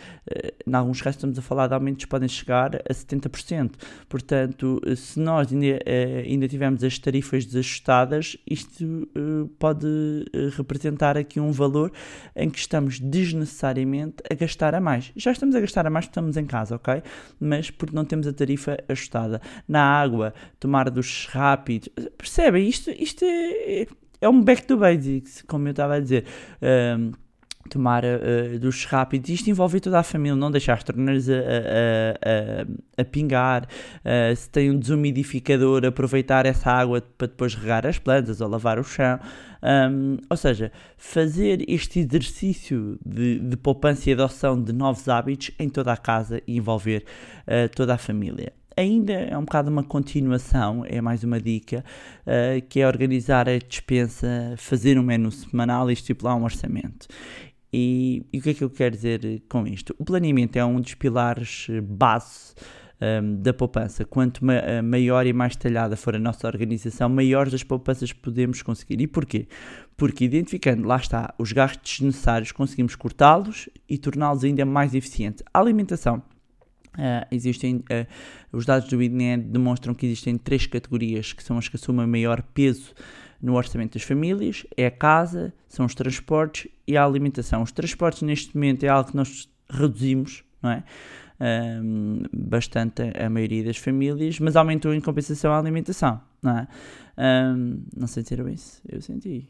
em 0.67 0.75
alguns 0.75 1.01
casos 1.01 1.17
estamos 1.17 1.39
a 1.39 1.43
falar 1.43 1.69
de 1.69 1.75
aumentos 1.75 2.05
que 2.05 2.11
podem 2.11 2.29
chegar 2.29 2.75
a 2.77 2.93
70%. 2.93 3.75
Portanto, 4.09 4.81
se 4.97 5.21
nós 5.21 5.53
ainda, 5.53 5.67
uh, 5.67 6.25
ainda 6.25 6.49
tivermos 6.49 6.83
as 6.83 6.99
tarifas 6.99 7.47
desajustadas, 7.47 8.37
isto 8.47 9.09
pode 9.59 9.87
representar 10.57 11.17
aqui 11.17 11.41
um 11.41 11.53
valor 11.53 11.93
em 12.35 12.51
que 12.51 12.59
estamos 12.59 12.99
desnecessariamente 12.99 14.17
a 14.31 14.35
gastar 14.35 14.75
a 14.75 14.81
mais. 14.81 15.13
Já 15.17 15.33
estamos 15.33 15.55
a 15.55 15.61
gastar 15.61 15.87
a 15.87 15.91
mais 15.91 16.07
porque 16.07 16.13
estamos 16.13 16.37
em 16.37 16.47
casa, 16.47 16.77
ok? 16.77 17.03
Mas 17.39 17.71
porque 17.71 17.95
não 17.95 18.05
temos 18.05 18.27
a 18.27 18.33
tarifa 18.33 18.79
ajustada. 18.89 19.41
Na 19.69 19.83
água, 19.83 20.33
tomar 20.59 20.91
dos 20.91 21.27
rápidos. 21.27 21.89
Percebem? 22.17 22.69
Isto, 22.69 22.91
isto 22.91 23.25
é, 23.25 23.87
é 24.21 24.29
um 24.29 24.43
back 24.43 24.67
to 24.67 24.77
basics, 24.77 25.43
como 25.43 25.69
eu 25.69 25.71
estava 25.71 25.95
a 25.95 26.01
dizer. 26.01 26.25
Um, 26.63 27.13
tomar 27.67 28.05
uh, 28.05 28.59
dos 28.59 28.85
rápidos. 28.85 29.29
Isto 29.31 29.51
envolve 29.51 29.81
toda 29.81 29.99
a 29.99 30.03
família, 30.03 30.37
não 30.37 30.51
deixar 30.51 30.75
as 30.75 30.85
torneiras 30.85 31.29
a, 31.29 31.35
a, 31.35 31.39
a, 32.99 33.03
a 33.03 33.05
pingar. 33.05 33.65
Uh, 33.65 34.35
se 34.35 34.49
tem 34.49 34.71
um 34.71 34.79
desumidificador, 34.79 35.85
aproveitar 35.85 36.47
essa 36.47 36.71
água 36.71 37.03
para 37.19 37.27
depois 37.27 37.55
regar 37.55 37.87
as 37.87 37.99
plantas 37.99 38.41
ou 38.41 38.49
lavar 38.49 38.79
o 38.79 38.85
chão. 38.85 39.19
Um, 39.63 40.19
ou 40.31 40.37
seja, 40.37 40.71
fazer 40.97 41.65
este 41.69 42.01
exercício 42.01 42.99
de, 43.05 43.41
de 43.41 43.57
poupança 43.57 44.09
e 44.09 44.13
adoção 44.13 44.63
de 44.63 44.73
novos 44.73 45.09
hábitos 45.09 45.51
em 45.59 45.69
toda 45.69 45.93
a 45.93 45.97
casa 45.97 46.41
e 46.47 46.57
envolver 46.57 47.05
uh, 47.49 47.69
toda 47.75 47.95
a 47.95 47.99
família 47.99 48.53
ainda 48.77 49.13
é 49.13 49.37
um 49.37 49.45
bocado 49.45 49.71
uma 49.71 49.83
continuação, 49.83 50.85
é 50.87 51.01
mais 51.01 51.25
uma 51.25 51.41
dica, 51.41 51.85
uh, 52.27 52.61
que 52.69 52.81
é 52.81 52.87
organizar 52.87 53.49
a 53.49 53.59
dispensa, 53.59 54.55
fazer 54.57 54.99
um 54.99 55.03
menu 55.03 55.33
semanal 55.33 55.91
e 55.91 55.95
estipular 55.95 56.37
um 56.37 56.45
orçamento. 56.45 57.09
E, 57.73 58.25
e, 58.33 58.39
o 58.39 58.43
que 58.43 58.51
é 58.51 58.55
que 58.55 58.65
eu 58.65 58.71
quero 58.71 58.95
dizer 58.95 59.43
com 59.49 59.67
isto? 59.67 59.95
O 59.99 60.05
planeamento 60.05 60.59
é 60.59 60.65
um 60.65 60.81
dos 60.81 60.95
pilares 60.95 61.67
base 61.83 62.55
um, 63.01 63.37
da 63.43 63.53
poupança. 63.53 64.05
Quanto 64.05 64.45
ma 64.45 64.55
eh, 64.55 64.83
maior 64.83 65.27
e 65.27 65.33
mais 65.33 65.57
talhada 65.57 65.97
for 65.97 66.15
a 66.15 66.19
nossa 66.19 66.47
organização, 66.47 67.09
maiores 67.09 67.53
as 67.55 67.63
poupanças 67.63 68.13
podemos 68.13 68.63
conseguir. 68.63 69.01
E 69.01 69.07
porquê? 69.07 69.49
Porque 69.97 70.25
identificando, 70.25 70.87
lá 70.87 70.97
está, 70.97 71.35
os 71.39 71.53
gastos 71.53 72.01
necessários, 72.01 72.53
conseguimos 72.53 72.95
cortá-los 72.95 73.69
e 73.89 73.99
torná-los 73.99 74.45
ainda 74.45 74.65
mais 74.65 74.95
eficientes. 74.95 75.43
A 75.53 75.61
alimentação. 75.61 76.23
Uh, 76.97 77.27
existem 77.31 77.77
uh, 77.77 78.07
os 78.53 78.65
dados 78.65 78.89
do 78.89 79.03
INE 79.03 79.37
demonstram 79.37 79.95
que 79.95 80.07
existem 80.07 80.39
três 80.39 80.67
categorias 80.67 81.33
que 81.33 81.43
são 81.43 81.59
as 81.59 81.69
que 81.69 81.77
assumem 81.77 82.07
maior 82.07 82.43
peso 82.55 82.95
no 83.41 83.55
orçamento 83.55 83.95
das 83.95 84.03
famílias, 84.03 84.65
é 84.77 84.87
a 84.87 84.91
casa, 84.91 85.53
são 85.69 85.85
os 85.85 85.95
transportes 85.95 86.71
e 86.87 86.97
a 86.97 87.05
alimentação. 87.05 87.63
Os 87.63 87.73
transportes 87.73 88.23
neste 88.23 88.55
momento 88.55 88.85
é 88.85 88.89
algo 88.89 89.11
que 89.11 89.17
nós 89.17 89.49
reduzimos, 89.69 90.43
não 90.63 90.71
é? 90.71 90.85
Um, 91.39 92.23
bastante 92.33 93.03
a, 93.03 93.29
maioria 93.29 93.63
das 93.63 93.77
famílias, 93.77 94.41
mas 94.41 94.57
aumentou 94.57 94.95
em 94.95 95.01
compensação 95.01 95.53
a 95.53 95.59
alimentação, 95.59 96.21
não 96.43 96.59
é? 96.59 96.69
Um, 97.19 97.83
não 97.95 98.07
sei 98.07 98.23
dizer 98.23 98.43
bem 98.43 98.55
isso, 98.55 98.81
eu 98.89 99.03
senti. 99.03 99.47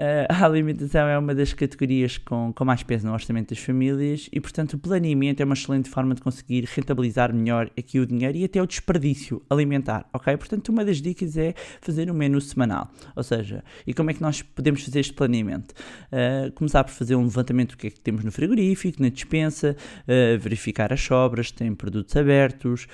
Uh, 0.00 0.24
a 0.30 0.46
alimentação 0.46 1.06
é 1.06 1.18
uma 1.18 1.34
das 1.34 1.52
categorias 1.52 2.16
com, 2.16 2.54
com 2.54 2.64
mais 2.64 2.82
peso 2.82 3.06
no 3.06 3.12
orçamento 3.12 3.50
das 3.50 3.62
famílias 3.62 4.30
e, 4.32 4.40
portanto, 4.40 4.72
o 4.72 4.78
planeamento 4.78 5.42
é 5.42 5.44
uma 5.44 5.52
excelente 5.52 5.90
forma 5.90 6.14
de 6.14 6.22
conseguir 6.22 6.64
rentabilizar 6.74 7.34
melhor 7.34 7.70
aqui 7.78 8.00
o 8.00 8.06
dinheiro 8.06 8.38
e 8.38 8.44
até 8.44 8.62
o 8.62 8.66
desperdício 8.66 9.42
alimentar, 9.50 10.08
ok? 10.14 10.34
Portanto, 10.38 10.70
uma 10.70 10.86
das 10.86 11.02
dicas 11.02 11.36
é 11.36 11.52
fazer 11.82 12.10
um 12.10 12.14
menu 12.14 12.40
semanal, 12.40 12.90
ou 13.14 13.22
seja, 13.22 13.62
e 13.86 13.92
como 13.92 14.10
é 14.10 14.14
que 14.14 14.22
nós 14.22 14.40
podemos 14.40 14.82
fazer 14.82 15.00
este 15.00 15.12
planeamento? 15.12 15.74
Uh, 16.10 16.50
começar 16.52 16.82
por 16.82 16.92
fazer 16.92 17.14
um 17.14 17.24
levantamento 17.24 17.72
do 17.72 17.76
que 17.76 17.88
é 17.88 17.90
que 17.90 18.00
temos 18.00 18.24
no 18.24 18.32
frigorífico, 18.32 19.02
na 19.02 19.10
dispensa, 19.10 19.76
uh, 19.76 20.38
verificar 20.38 20.94
as 20.94 21.02
sobras, 21.02 21.50
tem 21.50 21.74
produtos 21.74 22.16
abertos 22.16 22.86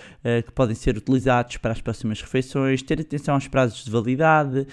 que 0.45 0.51
podem 0.53 0.75
ser 0.75 0.97
utilizados 0.97 1.57
para 1.59 1.71
as 1.71 1.81
próximas 1.81 2.21
refeições, 2.21 2.83
ter 2.83 3.01
atenção 3.01 3.35
aos 3.35 3.47
prazos 3.47 3.85
de 3.85 3.91
validade, 3.91 4.67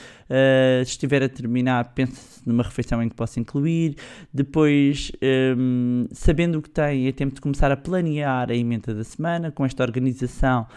se 0.84 0.92
estiver 0.92 1.22
a 1.22 1.30
terminar, 1.30 1.94
pense 1.94 2.23
numa 2.46 2.64
refeição 2.64 3.02
em 3.02 3.10
que 3.10 3.16
possa 3.16 3.40
incluir. 3.40 3.96
Depois, 4.34 5.12
um, 5.58 6.06
sabendo 6.12 6.60
o 6.60 6.62
que 6.62 6.70
tem, 6.70 7.08
é 7.08 7.12
tempo 7.12 7.36
de 7.36 7.42
começar 7.42 7.72
a 7.72 7.78
planear 7.78 8.50
a 8.50 8.56
emenda 8.56 8.94
da 8.94 9.04
semana 9.04 9.52
com 9.52 9.66
esta 9.66 9.84
organização 9.84 10.68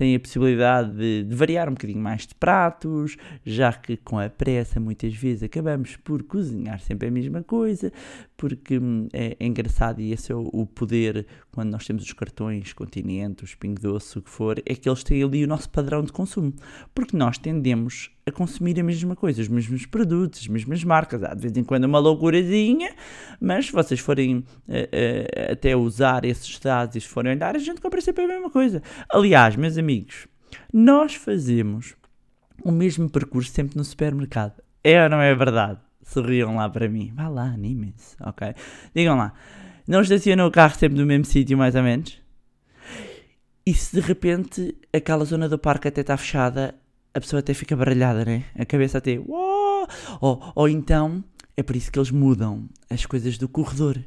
tem 0.00 0.16
a 0.16 0.20
possibilidade 0.20 0.96
de, 0.96 1.24
de, 1.24 1.34
variar 1.34 1.68
um 1.68 1.72
bocadinho 1.72 2.00
mais 2.00 2.26
de 2.26 2.34
pratos, 2.34 3.18
já 3.44 3.70
que 3.70 3.98
com 3.98 4.18
a 4.18 4.30
pressa 4.30 4.80
muitas 4.80 5.14
vezes 5.14 5.42
acabamos 5.42 5.94
por 5.96 6.22
cozinhar 6.22 6.80
sempre 6.80 7.08
a 7.08 7.10
mesma 7.10 7.42
coisa, 7.42 7.92
porque 8.34 8.80
é, 9.12 9.36
é 9.38 9.46
engraçado 9.46 10.00
e 10.00 10.10
esse 10.10 10.32
é 10.32 10.34
o, 10.34 10.48
o, 10.54 10.64
poder 10.64 11.26
quando 11.52 11.70
nós 11.70 11.86
temos 11.86 12.02
os 12.02 12.14
cartões 12.14 12.72
Continente, 12.72 13.44
os 13.44 13.54
Pingo 13.54 13.78
Doce, 13.78 14.18
o 14.18 14.22
que 14.22 14.30
for, 14.30 14.58
é 14.64 14.74
que 14.74 14.88
eles 14.88 15.04
têm 15.04 15.22
ali 15.22 15.44
o 15.44 15.46
nosso 15.46 15.68
padrão 15.68 16.02
de 16.02 16.12
consumo, 16.12 16.54
porque 16.94 17.14
nós 17.14 17.36
tendemos 17.36 18.10
a 18.30 18.32
consumir 18.32 18.80
a 18.80 18.82
mesma 18.82 19.14
coisa, 19.14 19.42
os 19.42 19.48
mesmos 19.48 19.84
produtos, 19.86 20.40
as 20.40 20.48
mesmas 20.48 20.82
marcas. 20.82 21.22
Há 21.22 21.34
de 21.34 21.42
vez 21.42 21.56
em 21.56 21.62
quando 21.62 21.84
uma 21.84 21.98
loucurazinha, 21.98 22.94
mas 23.40 23.66
se 23.66 23.72
vocês 23.72 24.00
forem 24.00 24.38
uh, 24.38 24.42
uh, 24.42 25.52
até 25.52 25.76
usar 25.76 26.24
esses 26.24 26.58
dados 26.58 26.96
e 26.96 27.00
se 27.00 27.08
forem 27.08 27.32
olhar, 27.32 27.54
a 27.54 27.58
gente 27.58 27.80
compra 27.80 28.00
sempre 28.00 28.24
a 28.24 28.28
mesma 28.28 28.44
cocoisa. 28.44 28.82
Aliás, 29.12 29.56
meus 29.56 29.76
amigos, 29.76 30.26
nós 30.72 31.14
fazemos 31.14 31.94
o 32.64 32.72
mesmo 32.72 33.08
percurso 33.10 33.50
sempre 33.50 33.76
no 33.76 33.84
supermercado. 33.84 34.62
É 34.82 35.02
ou 35.02 35.10
não 35.10 35.20
é 35.20 35.34
verdade? 35.34 35.78
Sorriam 36.02 36.56
lá 36.56 36.68
para 36.68 36.88
mim. 36.88 37.12
Vá 37.14 37.28
lá, 37.28 37.44
animem-se, 37.44 38.16
ok? 38.20 38.54
Digam 38.94 39.16
lá. 39.16 39.32
Não 39.86 40.00
estacionam 40.00 40.46
o 40.46 40.50
carro 40.50 40.74
sempre 40.74 40.98
no 40.98 41.06
mesmo 41.06 41.24
sítio, 41.24 41.58
mais 41.58 41.74
ou 41.74 41.82
menos? 41.82 42.20
E 43.66 43.74
se 43.74 43.94
de 43.94 44.00
repente 44.00 44.74
aquela 44.92 45.24
zona 45.24 45.48
do 45.48 45.58
parque 45.58 45.88
até 45.88 46.00
está 46.00 46.16
fechada, 46.16 46.74
a 47.14 47.20
pessoa 47.20 47.40
até 47.40 47.52
fica 47.54 47.76
baralhada, 47.76 48.24
né? 48.24 48.44
A 48.56 48.64
cabeça 48.64 48.98
até. 48.98 49.18
Ou, 50.20 50.52
ou 50.54 50.68
então, 50.68 51.24
é 51.56 51.62
por 51.62 51.76
isso 51.76 51.90
que 51.90 51.98
eles 51.98 52.10
mudam 52.10 52.68
as 52.88 53.04
coisas 53.06 53.36
do 53.36 53.48
corredor. 53.48 53.98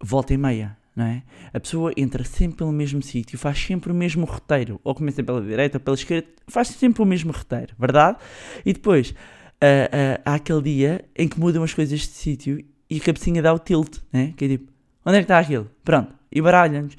Volta 0.00 0.32
e 0.32 0.36
meia, 0.36 0.76
não 0.94 1.06
é? 1.06 1.22
A 1.52 1.58
pessoa 1.58 1.92
entra 1.96 2.22
sempre 2.24 2.58
pelo 2.58 2.70
mesmo 2.70 3.02
sítio, 3.02 3.38
faz 3.38 3.58
sempre 3.58 3.90
o 3.90 3.94
mesmo 3.94 4.24
roteiro. 4.24 4.80
Ou 4.84 4.94
começa 4.94 5.22
pela 5.22 5.40
direita 5.40 5.78
ou 5.78 5.80
pela 5.80 5.94
esquerda, 5.96 6.28
faz 6.46 6.68
sempre 6.68 7.02
o 7.02 7.06
mesmo 7.06 7.32
roteiro, 7.32 7.74
verdade? 7.78 8.18
E 8.64 8.72
depois, 8.72 9.10
uh, 9.10 9.12
uh, 9.14 10.22
há 10.24 10.34
aquele 10.34 10.62
dia 10.62 11.04
em 11.16 11.26
que 11.26 11.40
mudam 11.40 11.62
as 11.62 11.74
coisas 11.74 11.98
de 11.98 12.06
sítio 12.06 12.64
e 12.88 12.98
a 12.98 13.00
cabecinha 13.00 13.42
dá 13.42 13.52
o 13.52 13.58
tilt, 13.58 13.98
né? 14.12 14.34
Que 14.36 14.44
é 14.44 14.48
tipo, 14.48 14.72
onde 15.04 15.16
é 15.16 15.20
que 15.20 15.24
está 15.24 15.38
aquilo? 15.38 15.68
Pronto, 15.82 16.12
e 16.30 16.40
baralham-nos. 16.40 16.96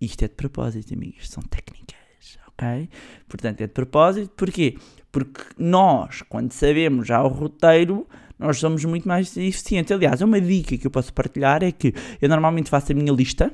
Isto 0.00 0.24
é 0.24 0.28
de 0.28 0.34
propósito, 0.34 0.92
amigos, 0.92 1.30
são 1.30 1.42
técnicas 1.42 2.03
ok? 2.58 2.88
Portanto, 3.28 3.60
é 3.60 3.66
de 3.66 3.72
propósito, 3.72 4.30
porquê? 4.36 4.76
Porque 5.12 5.42
nós, 5.58 6.22
quando 6.28 6.52
sabemos 6.52 7.06
já 7.06 7.22
o 7.22 7.28
roteiro, 7.28 8.06
nós 8.38 8.58
somos 8.58 8.84
muito 8.84 9.06
mais 9.06 9.36
eficientes. 9.36 9.92
Aliás, 9.92 10.20
uma 10.22 10.40
dica 10.40 10.76
que 10.76 10.86
eu 10.86 10.90
posso 10.90 11.12
partilhar 11.12 11.62
é 11.62 11.70
que 11.70 11.94
eu 12.20 12.28
normalmente 12.28 12.70
faço 12.70 12.92
a 12.92 12.94
minha 12.94 13.12
lista, 13.12 13.52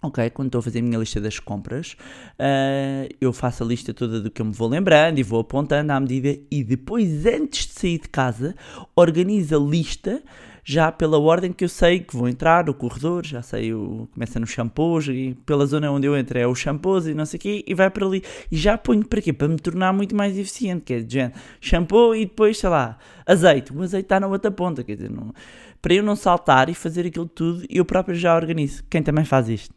Ok, 0.00 0.30
quando 0.30 0.46
estou 0.46 0.60
a 0.60 0.62
fazer 0.62 0.78
a 0.78 0.82
minha 0.82 0.96
lista 0.96 1.20
das 1.20 1.40
compras, 1.40 1.96
uh, 2.38 3.12
eu 3.20 3.32
faço 3.32 3.64
a 3.64 3.66
lista 3.66 3.92
toda 3.92 4.20
do 4.20 4.30
que 4.30 4.40
eu 4.40 4.46
me 4.46 4.52
vou 4.52 4.68
lembrando 4.68 5.18
e 5.18 5.24
vou 5.24 5.40
apontando 5.40 5.92
à 5.92 5.98
medida 5.98 6.38
e 6.48 6.62
depois, 6.62 7.26
antes 7.26 7.66
de 7.66 7.72
sair 7.72 7.98
de 7.98 8.08
casa, 8.08 8.54
organizo 8.94 9.56
a 9.56 9.58
lista 9.58 10.22
já 10.70 10.92
pela 10.92 11.18
ordem 11.18 11.50
que 11.50 11.64
eu 11.64 11.68
sei 11.68 11.98
que 11.98 12.14
vou 12.14 12.28
entrar, 12.28 12.68
o 12.68 12.74
corredor, 12.74 13.24
já 13.24 13.40
sei, 13.40 13.72
o, 13.72 14.06
começa 14.12 14.38
nos 14.38 14.50
shampoos 14.50 15.08
e 15.08 15.34
pela 15.46 15.64
zona 15.64 15.90
onde 15.90 16.06
eu 16.06 16.14
entro 16.14 16.38
é 16.38 16.46
os 16.46 16.58
shampoos 16.58 17.06
e 17.08 17.14
não 17.14 17.24
sei 17.24 17.38
o 17.38 17.40
quê, 17.40 17.64
e 17.66 17.72
vai 17.72 17.88
para 17.88 18.04
ali. 18.04 18.22
E 18.52 18.56
já 18.58 18.76
ponho 18.76 19.02
para 19.02 19.22
quê? 19.22 19.32
Para 19.32 19.48
me 19.48 19.56
tornar 19.56 19.94
muito 19.94 20.14
mais 20.14 20.36
eficiente, 20.36 20.82
que 20.84 20.92
é 20.92 21.00
de 21.00 21.10
género, 21.10 21.40
shampoo 21.58 22.14
e 22.14 22.26
depois, 22.26 22.58
sei 22.58 22.68
lá, 22.68 22.98
azeite. 23.24 23.72
O 23.72 23.82
azeite 23.82 24.04
está 24.04 24.20
na 24.20 24.26
outra 24.26 24.50
ponta, 24.50 24.84
quer 24.84 24.96
dizer, 24.96 25.10
não, 25.10 25.32
para 25.80 25.94
eu 25.94 26.02
não 26.02 26.14
saltar 26.14 26.68
e 26.68 26.74
fazer 26.74 27.06
aquilo 27.06 27.26
tudo, 27.26 27.64
eu 27.70 27.82
próprio 27.82 28.14
já 28.14 28.36
organizo. 28.36 28.84
Quem 28.90 29.02
também 29.02 29.24
faz 29.24 29.48
isto? 29.48 29.74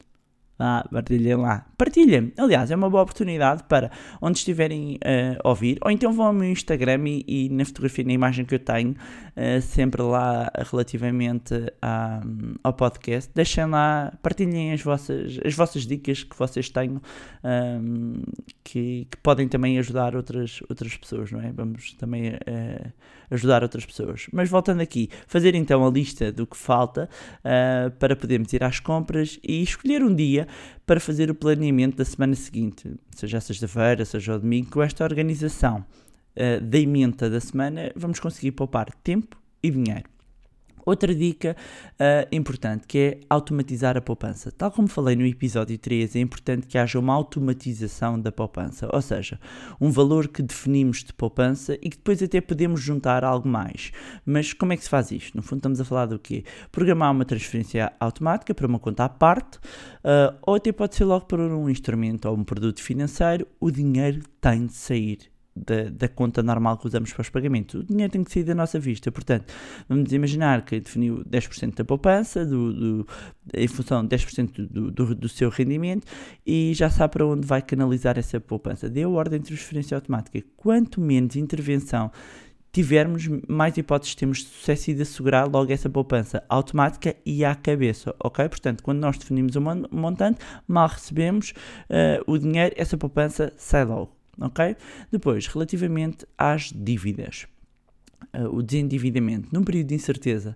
Ah, 0.63 0.87
partilhem 0.91 1.37
lá. 1.37 1.65
Partilhem. 1.75 2.31
Aliás, 2.37 2.69
é 2.69 2.75
uma 2.75 2.87
boa 2.87 3.01
oportunidade 3.01 3.63
para 3.63 3.89
onde 4.21 4.37
estiverem 4.37 4.97
uh, 4.97 5.41
a 5.43 5.49
ouvir, 5.49 5.79
ou 5.81 5.89
então 5.89 6.13
vão 6.13 6.27
ao 6.27 6.33
meu 6.33 6.51
Instagram 6.51 7.01
e, 7.07 7.25
e 7.27 7.49
na 7.49 7.65
fotografia, 7.65 8.05
na 8.05 8.13
imagem 8.13 8.45
que 8.45 8.53
eu 8.53 8.59
tenho, 8.59 8.91
uh, 8.91 9.59
sempre 9.59 10.03
lá 10.03 10.51
relativamente 10.69 11.55
à, 11.81 12.21
ao 12.63 12.73
podcast, 12.73 13.31
deixem 13.33 13.65
lá, 13.65 14.13
partilhem 14.21 14.71
as 14.71 14.83
vossas, 14.83 15.39
as 15.43 15.55
vossas 15.55 15.87
dicas 15.87 16.23
que 16.23 16.37
vocês 16.37 16.69
tenham, 16.69 17.01
um, 17.43 18.21
que, 18.63 19.07
que, 19.09 19.17
podem 19.17 19.47
também 19.47 19.79
ajudar 19.79 20.15
outras, 20.15 20.59
outras 20.69 20.95
pessoas, 20.95 21.31
não 21.31 21.41
é? 21.41 21.51
Vamos 21.51 21.93
também 21.93 22.35
uh, 22.35 22.93
ajudar 23.31 23.63
outras 23.63 23.83
pessoas. 23.83 24.27
Mas 24.31 24.47
voltando 24.47 24.81
aqui, 24.81 25.09
fazer 25.25 25.55
então 25.55 25.83
a 25.83 25.89
lista 25.89 26.31
do 26.31 26.45
que 26.45 26.57
falta 26.57 27.09
para 27.97 28.13
podermos 28.15 28.51
ir 28.51 28.61
às 28.61 28.79
compras 28.79 29.39
e 29.41 29.63
escolher 29.63 30.03
um 30.03 30.13
dia 30.13 30.47
para 30.85 30.99
fazer 30.99 31.29
o 31.29 31.35
planeamento 31.35 31.97
da 31.97 32.05
semana 32.05 32.35
seguinte, 32.35 32.93
seja 33.15 33.37
a 33.37 33.41
sexta-feira, 33.41 34.05
seja 34.05 34.35
o 34.35 34.39
domingo, 34.39 34.69
com 34.71 34.81
esta 34.81 35.03
organização 35.03 35.85
uh, 36.35 36.61
da 36.61 36.77
emenda 36.77 37.29
da 37.29 37.39
semana, 37.39 37.91
vamos 37.95 38.19
conseguir 38.19 38.51
poupar 38.51 38.93
tempo 39.03 39.37
e 39.63 39.69
dinheiro. 39.69 40.09
Outra 40.85 41.13
dica 41.13 41.55
uh, 41.93 42.27
importante 42.31 42.87
que 42.87 42.97
é 42.97 43.19
automatizar 43.29 43.97
a 43.97 44.01
poupança. 44.01 44.51
Tal 44.51 44.71
como 44.71 44.87
falei 44.87 45.15
no 45.15 45.25
episódio 45.25 45.77
3, 45.77 46.15
é 46.15 46.19
importante 46.19 46.67
que 46.67 46.77
haja 46.77 46.99
uma 46.99 47.13
automatização 47.13 48.19
da 48.19 48.31
poupança, 48.31 48.89
ou 48.91 49.01
seja, 49.01 49.39
um 49.79 49.89
valor 49.89 50.27
que 50.27 50.41
definimos 50.41 51.03
de 51.03 51.13
poupança 51.13 51.75
e 51.75 51.89
que 51.89 51.97
depois 51.97 52.21
até 52.21 52.41
podemos 52.41 52.81
juntar 52.81 53.23
algo 53.23 53.47
mais. 53.47 53.91
Mas 54.25 54.53
como 54.53 54.73
é 54.73 54.77
que 54.77 54.83
se 54.83 54.89
faz 54.89 55.11
isto? 55.11 55.35
No 55.35 55.43
fundo, 55.43 55.59
estamos 55.59 55.79
a 55.79 55.85
falar 55.85 56.07
do 56.07 56.19
quê? 56.19 56.43
Programar 56.71 57.11
uma 57.11 57.25
transferência 57.25 57.91
automática 57.99 58.53
para 58.53 58.67
uma 58.67 58.79
conta 58.79 59.05
à 59.05 59.09
parte, 59.09 59.57
uh, 59.57 60.35
ou 60.41 60.55
até 60.55 60.71
pode 60.71 60.95
ser 60.95 61.05
logo 61.05 61.25
para 61.25 61.41
um 61.41 61.69
instrumento 61.69 62.25
ou 62.25 62.35
um 62.35 62.43
produto 62.43 62.81
financeiro. 62.81 63.47
O 63.59 63.71
dinheiro 63.71 64.21
tem 64.39 64.65
de 64.65 64.73
sair 64.73 65.30
da, 65.55 65.89
da, 65.89 66.07
conta 66.07 66.41
normal 66.41 66.77
que 66.77 66.87
usamos 66.87 67.11
para 67.11 67.21
os 67.21 67.29
pagamentos. 67.29 67.81
O 67.81 67.83
dinheiro 67.83 68.11
tem 68.11 68.23
que 68.23 68.31
sair 68.31 68.43
da 68.43 68.55
nossa 68.55 68.79
vista. 68.79 69.11
Portanto, 69.11 69.53
vamos 69.87 70.11
imaginar 70.13 70.63
que 70.63 70.79
definiu 70.79 71.23
10% 71.25 71.75
da 71.75 71.83
poupança, 71.83 72.45
do, 72.45 72.73
do, 72.73 73.07
em 73.53 73.67
função 73.67 74.05
de 74.05 74.15
10% 74.15 74.67
do, 74.67 74.91
do, 74.91 75.15
do, 75.15 75.29
seu 75.29 75.49
rendimento, 75.49 76.05
e 76.45 76.73
já 76.73 76.89
sabe 76.89 77.13
para 77.13 77.25
onde 77.25 77.45
vai 77.45 77.61
canalizar 77.61 78.17
essa 78.17 78.39
poupança. 78.39 78.89
Dê 78.89 79.03
a 79.03 79.09
ordem 79.09 79.39
de 79.39 79.47
transferência 79.47 79.95
automática. 79.95 80.41
Quanto 80.55 81.01
menos 81.01 81.35
intervenção 81.35 82.11
tivermos, 82.71 83.27
mais 83.49 83.75
hipóteses 83.77 84.15
temos 84.15 84.37
de 84.39 84.45
sucesso 84.45 84.91
e 84.91 84.93
de 84.93 85.01
assegurar 85.01 85.45
logo 85.45 85.73
essa 85.73 85.89
poupança 85.89 86.41
automática 86.47 87.13
e 87.25 87.43
à 87.43 87.53
cabeça, 87.53 88.15
ok? 88.23 88.47
Portanto, 88.47 88.81
quando 88.81 88.99
nós 88.99 89.17
definimos 89.17 89.57
um 89.57 89.61
montante, 89.91 90.39
mal 90.65 90.87
recebemos 90.87 91.53
uh, 91.89 92.31
o 92.31 92.37
dinheiro, 92.37 92.73
essa 92.77 92.97
poupança 92.97 93.51
sai 93.57 93.83
logo 93.83 94.20
ok? 94.39 94.75
Depois, 95.11 95.47
relativamente 95.47 96.25
às 96.37 96.71
dívidas, 96.71 97.47
uh, 98.33 98.55
o 98.55 98.61
desendividamento, 98.61 99.49
num 99.51 99.63
período 99.63 99.87
de 99.87 99.95
incerteza, 99.95 100.55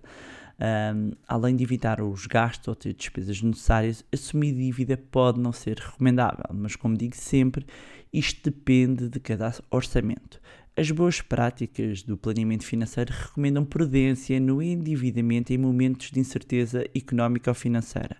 um, 0.58 1.12
além 1.28 1.54
de 1.54 1.62
evitar 1.62 2.00
os 2.00 2.26
gastos 2.26 2.68
ou 2.68 2.74
ter 2.74 2.94
despesas 2.94 3.42
necessárias, 3.42 4.04
assumir 4.12 4.54
dívida 4.54 4.96
pode 4.96 5.38
não 5.38 5.52
ser 5.52 5.78
recomendável, 5.78 6.46
mas 6.54 6.76
como 6.76 6.96
digo 6.96 7.14
sempre, 7.14 7.66
isto 8.12 8.50
depende 8.50 9.08
de 9.08 9.20
cada 9.20 9.52
orçamento. 9.70 10.40
As 10.74 10.90
boas 10.90 11.20
práticas 11.22 12.02
do 12.02 12.16
planeamento 12.16 12.64
financeiro 12.64 13.12
recomendam 13.12 13.64
prudência 13.64 14.38
no 14.38 14.62
endividamento 14.62 15.52
em 15.52 15.58
momentos 15.58 16.10
de 16.10 16.20
incerteza 16.20 16.84
económica 16.94 17.50
ou 17.50 17.54
financeira. 17.54 18.16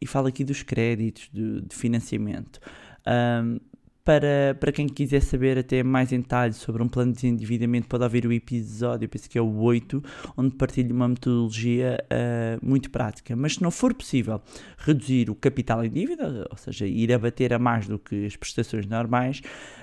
E 0.00 0.06
falo 0.06 0.26
aqui 0.26 0.42
dos 0.42 0.62
créditos 0.62 1.28
de, 1.32 1.60
de 1.60 1.74
financiamento. 1.76 2.60
Um, 3.06 3.60
para, 4.04 4.56
para 4.58 4.72
quem 4.72 4.88
quiser 4.88 5.20
saber 5.20 5.58
até 5.58 5.82
mais 5.82 6.12
em 6.12 6.20
detalhes 6.20 6.56
sobre 6.56 6.82
um 6.82 6.88
plano 6.88 7.12
de 7.12 7.26
endividamento, 7.26 7.86
pode 7.86 8.02
ouvir 8.02 8.26
o 8.26 8.32
episódio, 8.32 9.08
penso 9.08 9.30
que 9.30 9.38
é 9.38 9.42
o 9.42 9.60
8, 9.60 10.02
onde 10.36 10.54
partilho 10.56 10.94
uma 10.94 11.08
metodologia 11.08 12.02
uh, 12.04 12.66
muito 12.66 12.90
prática. 12.90 13.36
Mas 13.36 13.54
se 13.54 13.62
não 13.62 13.70
for 13.70 13.94
possível 13.94 14.40
reduzir 14.78 15.30
o 15.30 15.34
capital 15.34 15.84
em 15.84 15.90
dívida, 15.90 16.46
ou 16.50 16.56
seja, 16.56 16.86
ir 16.86 17.12
a 17.12 17.18
bater 17.18 17.52
a 17.52 17.58
mais 17.58 17.86
do 17.86 17.98
que 17.98 18.26
as 18.26 18.34
prestações 18.34 18.86
normais, 18.86 19.40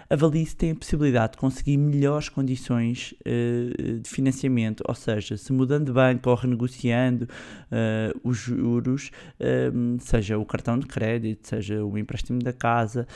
avalie 0.10 0.46
se 0.46 0.56
tem 0.56 0.72
a 0.72 0.76
possibilidade 0.76 1.34
de 1.34 1.38
conseguir 1.38 1.78
melhores 1.78 2.30
condições 2.30 3.14
uh, 3.22 4.00
de 4.00 4.10
financiamento, 4.10 4.84
ou 4.88 4.96
seja, 4.96 5.38
se 5.38 5.54
mudando 5.54 5.86
de 5.86 5.92
banco 5.92 6.30
ou 6.30 6.36
renegociando 6.36 7.26
uh, 7.26 8.20
os 8.24 8.38
juros, 8.38 9.12
um, 9.74 10.00
seja 10.00 10.38
o 10.38 10.46
cartão 10.46 10.80
de 10.80 10.88
crédito, 10.88 11.48
seja 11.48 11.84
o 11.84 11.98
empréstimo 11.98 12.40
da 12.40 12.54
casa, 12.54 13.08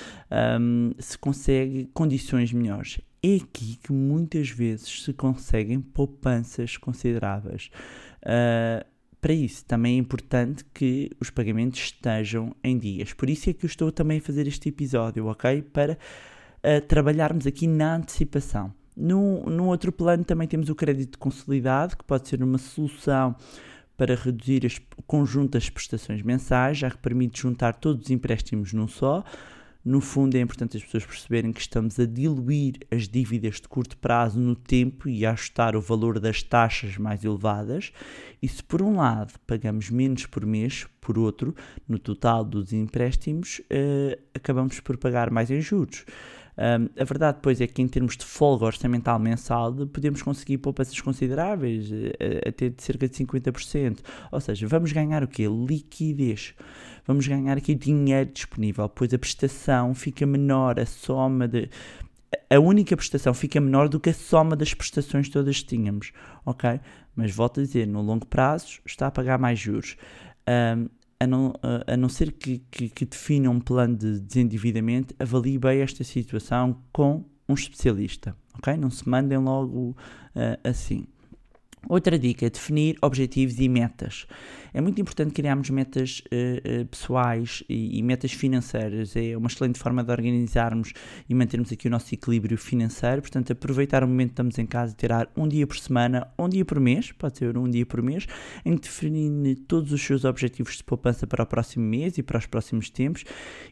um, 0.59 0.91
se 0.99 1.17
consegue 1.17 1.89
condições 1.93 2.53
melhores. 2.53 3.01
É 3.23 3.35
aqui 3.37 3.77
que 3.81 3.91
muitas 3.91 4.49
vezes 4.49 5.03
se 5.03 5.13
conseguem 5.13 5.79
poupanças 5.79 6.77
consideráveis. 6.77 7.71
Uh, 8.21 8.85
para 9.23 9.33
isso, 9.33 9.63
também 9.63 9.95
é 9.95 9.99
importante 9.99 10.65
que 10.73 11.09
os 11.17 11.29
pagamentos 11.29 11.79
estejam 11.79 12.53
em 12.61 12.77
dias. 12.77 13.13
Por 13.13 13.29
isso 13.29 13.49
é 13.49 13.53
que 13.53 13.63
eu 13.63 13.69
estou 13.69 13.89
também 13.89 14.17
a 14.17 14.21
fazer 14.21 14.45
este 14.47 14.67
episódio, 14.67 15.27
ok? 15.27 15.61
Para 15.61 15.97
uh, 16.63 16.81
trabalharmos 16.87 17.45
aqui 17.45 17.67
na 17.67 17.95
antecipação. 17.95 18.73
No, 18.95 19.43
no 19.45 19.65
outro 19.67 19.91
plano 19.91 20.23
também 20.23 20.47
temos 20.47 20.69
o 20.69 20.75
crédito 20.75 21.17
consolidado, 21.17 21.97
que 21.97 22.03
pode 22.03 22.27
ser 22.27 22.43
uma 22.43 22.57
solução 22.57 23.35
para 23.97 24.15
reduzir 24.15 24.65
as, 24.65 24.77
o 24.97 25.03
conjunto 25.03 25.51
das 25.51 25.69
prestações 25.69 26.21
mensais, 26.21 26.77
já 26.77 26.89
que 26.89 26.97
permite 26.97 27.41
juntar 27.41 27.75
todos 27.75 28.05
os 28.05 28.11
empréstimos 28.11 28.73
num 28.73 28.87
só. 28.87 29.23
No 29.85 29.99
fundo, 29.99 30.35
é 30.35 30.39
importante 30.39 30.77
as 30.77 30.83
pessoas 30.83 31.05
perceberem 31.05 31.51
que 31.51 31.59
estamos 31.59 31.99
a 31.99 32.05
diluir 32.05 32.75
as 32.89 33.05
dívidas 33.05 33.55
de 33.55 33.67
curto 33.67 33.97
prazo 33.97 34.39
no 34.39 34.55
tempo 34.55 35.09
e 35.09 35.25
a 35.25 35.31
ajustar 35.31 35.75
o 35.75 35.81
valor 35.81 36.19
das 36.19 36.41
taxas 36.41 36.97
mais 36.97 37.25
elevadas. 37.25 37.91
E 38.41 38.47
se, 38.47 38.63
por 38.63 38.81
um 38.81 38.95
lado, 38.95 39.33
pagamos 39.45 39.89
menos 39.89 40.25
por 40.25 40.45
mês, 40.45 40.87
por 41.01 41.17
outro, 41.17 41.53
no 41.85 41.99
total 41.99 42.45
dos 42.45 42.71
empréstimos, 42.71 43.59
uh, 43.59 44.17
acabamos 44.33 44.79
por 44.79 44.97
pagar 44.97 45.29
mais 45.29 45.51
em 45.51 45.59
juros. 45.59 46.05
Um, 46.57 46.89
a 46.99 47.03
verdade, 47.03 47.37
depois, 47.37 47.59
é 47.59 47.67
que 47.67 47.81
em 47.81 47.87
termos 47.87 48.15
de 48.15 48.25
folga 48.25 48.65
orçamental 48.65 49.17
mensal, 49.17 49.73
podemos 49.87 50.21
conseguir 50.21 50.59
poupanças 50.59 50.99
consideráveis, 51.01 51.89
uh, 51.91 52.47
até 52.47 52.69
de 52.69 52.81
cerca 52.81 53.07
de 53.07 53.15
50%. 53.15 53.99
Ou 54.31 54.39
seja, 54.39 54.67
vamos 54.67 54.91
ganhar 54.91 55.23
o 55.23 55.27
quê? 55.27 55.47
Liquidez. 55.47 56.53
Vamos 57.05 57.27
ganhar 57.27 57.57
aqui 57.57 57.75
dinheiro 57.75 58.31
disponível, 58.31 58.87
pois 58.87 59.13
a 59.13 59.19
prestação 59.19 59.93
fica 59.93 60.25
menor, 60.25 60.79
a 60.79 60.85
soma 60.85 61.47
de. 61.47 61.69
A 62.49 62.59
única 62.59 62.95
prestação 62.95 63.33
fica 63.33 63.59
menor 63.59 63.89
do 63.89 63.99
que 63.99 64.09
a 64.09 64.13
soma 64.13 64.55
das 64.55 64.73
prestações 64.73 65.29
todas 65.29 65.59
que 65.59 65.67
tínhamos, 65.67 66.11
ok? 66.45 66.79
Mas 67.15 67.31
volto 67.31 67.59
a 67.59 67.63
dizer, 67.63 67.87
no 67.87 68.01
longo 68.01 68.25
prazo 68.25 68.79
está 68.85 69.07
a 69.07 69.11
pagar 69.11 69.37
mais 69.37 69.59
juros. 69.59 69.95
Um, 70.47 70.87
a 71.23 71.27
não, 71.27 71.53
a 71.87 71.97
não 71.97 72.09
ser 72.09 72.31
que, 72.31 72.61
que, 72.69 72.89
que 72.89 73.05
defina 73.05 73.49
um 73.49 73.59
plano 73.59 73.95
de 73.95 74.19
desendividamento, 74.19 75.15
avalie 75.19 75.57
bem 75.57 75.81
esta 75.81 76.03
situação 76.03 76.77
com 76.91 77.23
um 77.47 77.53
especialista, 77.53 78.35
ok? 78.57 78.75
Não 78.77 78.89
se 78.89 79.07
mandem 79.07 79.37
logo 79.37 79.95
uh, 80.35 80.69
assim. 80.69 81.05
Outra 81.87 82.17
dica 82.17 82.49
definir 82.49 82.97
objetivos 83.01 83.59
e 83.59 83.67
metas. 83.67 84.25
É 84.73 84.81
muito 84.81 84.99
importante 84.99 85.31
criarmos 85.33 85.69
metas 85.69 86.23
uh, 86.27 86.85
pessoais 86.85 87.63
e, 87.69 87.99
e, 87.99 88.01
metas 88.01 88.31
financeiras. 88.31 89.15
É 89.15 89.37
uma 89.37 89.47
excelente 89.47 89.77
forma 89.77 90.03
de 90.03 90.11
organizarmos 90.11 90.93
e 91.29 91.35
mantermos 91.35 91.71
aqui 91.71 91.87
o 91.87 91.91
nosso 91.91 92.13
equilíbrio 92.13 92.57
financeiro. 92.57 93.21
Portanto, 93.21 93.53
aproveitar 93.53 94.03
o 94.03 94.07
momento 94.07 94.29
que 94.29 94.33
estamos 94.33 94.57
em 94.57 94.65
casa 94.65 94.93
e 94.93 94.95
tirar 94.95 95.29
um 95.37 95.47
dia 95.47 95.67
por 95.67 95.77
semana, 95.77 96.27
um 96.39 96.49
dia 96.49 96.65
por 96.65 96.79
mês, 96.79 97.11
pode 97.11 97.37
ser 97.37 97.55
um 97.55 97.69
dia 97.69 97.85
por 97.85 98.01
mês, 98.01 98.25
em 98.65 98.75
que 98.75 98.89
define 98.89 99.55
todos 99.55 99.91
os 99.91 100.01
seus 100.01 100.25
objetivos 100.25 100.77
de 100.77 100.83
poupança 100.83 101.27
para 101.27 101.43
o 101.43 101.45
próximo 101.45 101.85
mês 101.85 102.17
e 102.17 102.23
para 102.23 102.39
os 102.39 102.47
próximos 102.47 102.89
tempos 102.89 103.23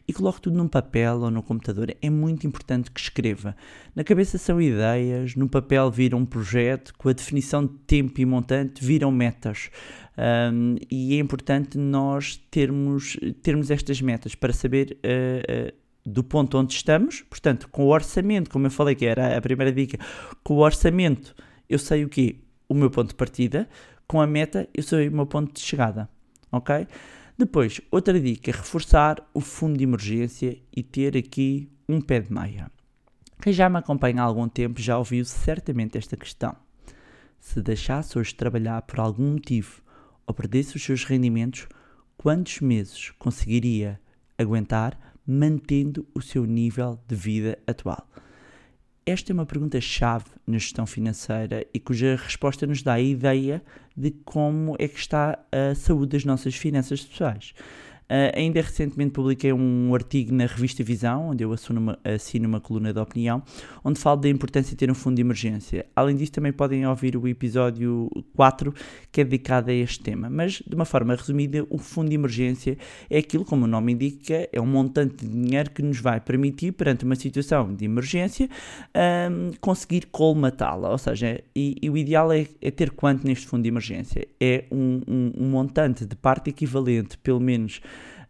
e 0.06 0.12
coloque 0.12 0.40
tudo 0.40 0.56
num 0.56 0.68
papel 0.68 1.20
ou 1.20 1.30
no 1.30 1.42
computador. 1.42 1.94
É 2.00 2.10
muito 2.10 2.46
importante 2.46 2.90
que 2.90 3.00
escreva. 3.00 3.56
Na 3.94 4.04
cabeça 4.04 4.38
são 4.38 4.60
ideias, 4.60 5.34
no 5.34 5.48
papel 5.48 5.90
vira 5.90 6.16
um 6.16 6.24
projeto, 6.24 6.94
com 6.96 7.08
a 7.08 7.12
definição 7.12 7.66
de 7.66 7.74
tempo 7.86 8.20
e 8.20 8.24
montante 8.24 8.84
viram 8.84 9.10
metas. 9.10 9.70
Um, 10.18 10.76
e 10.90 11.14
é 11.16 11.18
importante 11.18 11.78
nós 11.78 12.36
termos, 12.50 13.16
termos 13.42 13.70
estas 13.70 14.00
metas 14.00 14.34
para 14.34 14.52
saber 14.52 14.98
uh, 14.98 15.68
uh, 15.68 15.82
do 16.04 16.22
ponto 16.22 16.58
onde 16.58 16.74
estamos, 16.74 17.22
portanto, 17.22 17.68
com 17.70 17.84
o 17.84 17.88
orçamento, 17.88 18.50
como 18.50 18.66
eu 18.66 18.70
falei 18.70 18.94
que 18.94 19.06
era 19.06 19.36
a 19.36 19.40
primeira 19.40 19.72
dica, 19.72 19.98
com 20.42 20.54
o 20.54 20.58
orçamento 20.58 21.34
eu 21.68 21.78
sei 21.78 22.04
o 22.04 22.08
que 22.08 22.44
O 22.68 22.74
meu 22.74 22.90
ponto 22.90 23.08
de 23.08 23.14
partida, 23.14 23.68
com 24.06 24.20
a 24.20 24.26
meta, 24.26 24.68
eu 24.74 24.82
sei 24.82 25.08
o 25.08 25.12
meu 25.12 25.26
ponto 25.26 25.52
de 25.52 25.60
chegada, 25.60 26.08
ok? 26.50 26.86
Depois, 27.36 27.80
outra 27.90 28.18
dica, 28.18 28.52
reforçar 28.52 29.26
o 29.34 29.40
fundo 29.40 29.76
de 29.76 29.84
emergência 29.84 30.58
e 30.74 30.82
ter 30.82 31.16
aqui 31.16 31.70
um 31.88 32.00
pé 32.00 32.20
de 32.20 32.32
meia. 32.32 32.70
Quem 33.42 33.52
já 33.52 33.68
me 33.68 33.78
acompanha 33.78 34.22
há 34.22 34.24
algum 34.24 34.48
tempo 34.48 34.80
já 34.80 34.96
ouviu 34.96 35.24
certamente 35.24 35.98
esta 35.98 36.16
questão. 36.16 36.54
Se 37.38 37.60
deixasse 37.60 38.18
hoje 38.18 38.34
trabalhar 38.34 38.82
por 38.82 39.00
algum 39.00 39.32
motivo 39.32 39.81
ou 40.32 40.34
perdesse 40.34 40.76
os 40.76 40.82
seus 40.82 41.04
rendimentos, 41.04 41.68
quantos 42.16 42.60
meses 42.60 43.10
conseguiria 43.18 44.00
aguentar 44.38 44.98
mantendo 45.26 46.06
o 46.14 46.22
seu 46.22 46.46
nível 46.46 46.98
de 47.06 47.14
vida 47.14 47.58
atual? 47.66 48.08
Esta 49.04 49.30
é 49.30 49.34
uma 49.34 49.44
pergunta-chave 49.44 50.24
na 50.46 50.56
gestão 50.56 50.86
financeira 50.86 51.66
e 51.74 51.78
cuja 51.78 52.16
resposta 52.16 52.66
nos 52.66 52.82
dá 52.82 52.94
a 52.94 53.00
ideia 53.00 53.62
de 53.94 54.10
como 54.24 54.74
é 54.78 54.88
que 54.88 54.98
está 54.98 55.38
a 55.52 55.74
saúde 55.74 56.12
das 56.12 56.24
nossas 56.24 56.54
finanças 56.54 57.02
pessoais. 57.02 57.52
Uh, 58.02 58.36
ainda 58.36 58.60
recentemente 58.60 59.12
publiquei 59.12 59.52
um 59.52 59.94
artigo 59.94 60.34
na 60.34 60.44
revista 60.44 60.84
Visão, 60.84 61.30
onde 61.30 61.42
eu 61.42 61.52
assino 61.52 61.80
uma, 61.80 61.98
assino 62.04 62.46
uma 62.46 62.60
coluna 62.60 62.92
de 62.92 62.98
opinião, 62.98 63.42
onde 63.82 63.98
falo 63.98 64.20
da 64.20 64.28
importância 64.28 64.70
de 64.70 64.76
ter 64.76 64.90
um 64.90 64.94
fundo 64.94 65.16
de 65.16 65.22
emergência. 65.22 65.86
Além 65.96 66.16
disso, 66.16 66.32
também 66.32 66.52
podem 66.52 66.86
ouvir 66.86 67.16
o 67.16 67.26
episódio 67.26 68.10
4, 68.36 68.74
que 69.10 69.22
é 69.22 69.24
dedicado 69.24 69.70
a 69.70 69.74
este 69.74 70.00
tema. 70.00 70.28
Mas, 70.28 70.62
de 70.66 70.74
uma 70.74 70.84
forma 70.84 71.14
resumida, 71.14 71.66
o 71.70 71.78
fundo 71.78 72.10
de 72.10 72.14
emergência 72.14 72.76
é 73.08 73.18
aquilo, 73.18 73.44
como 73.44 73.64
o 73.64 73.68
nome 73.68 73.92
indica, 73.92 74.48
é 74.52 74.60
um 74.60 74.66
montante 74.66 75.24
de 75.24 75.28
dinheiro 75.28 75.70
que 75.70 75.82
nos 75.82 75.98
vai 75.98 76.20
permitir, 76.20 76.72
perante 76.72 77.04
uma 77.04 77.14
situação 77.14 77.74
de 77.74 77.84
emergência, 77.84 78.48
um, 79.30 79.52
conseguir 79.60 80.06
colmatá-la. 80.10 80.90
Ou 80.90 80.98
seja, 80.98 81.42
e, 81.54 81.76
e 81.80 81.88
o 81.88 81.96
ideal 81.96 82.32
é, 82.32 82.46
é, 82.60 82.70
ter 82.70 82.90
quanto 82.90 83.26
neste 83.26 83.46
fundo 83.46 83.62
de 83.62 83.68
emergência? 83.68 84.26
É 84.40 84.64
um, 84.70 85.00
um, 85.08 85.32
um 85.38 85.50
montante 85.50 86.04
de 86.04 86.16
parte 86.16 86.50
equivalente, 86.50 87.16
pelo 87.18 87.40
menos 87.40 87.80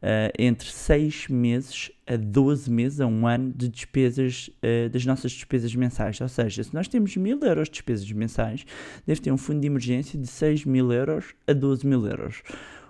uh, 0.02 0.32
entre 0.38 0.68
6 0.68 1.28
meses 1.28 1.90
a 2.06 2.16
12 2.16 2.70
meses, 2.70 3.00
a 3.00 3.06
um 3.06 3.26
ano, 3.26 3.52
de 3.54 3.68
despesas, 3.68 4.48
uh, 4.48 4.90
das 4.90 5.06
nossas 5.06 5.32
despesas 5.32 5.74
mensais. 5.74 6.20
Ou 6.20 6.28
seja, 6.28 6.62
se 6.62 6.74
nós 6.74 6.88
temos 6.88 7.16
1000 7.16 7.40
euros 7.40 7.68
de 7.68 7.74
despesas 7.74 8.10
mensais, 8.12 8.64
deve 9.06 9.20
ter 9.20 9.32
um 9.32 9.38
fundo 9.38 9.60
de 9.60 9.66
emergência 9.66 10.18
de 10.18 10.26
6 10.26 10.64
mil 10.64 10.92
euros 10.92 11.34
a 11.46 11.52
12 11.52 11.86
mil 11.86 12.06
euros. 12.06 12.42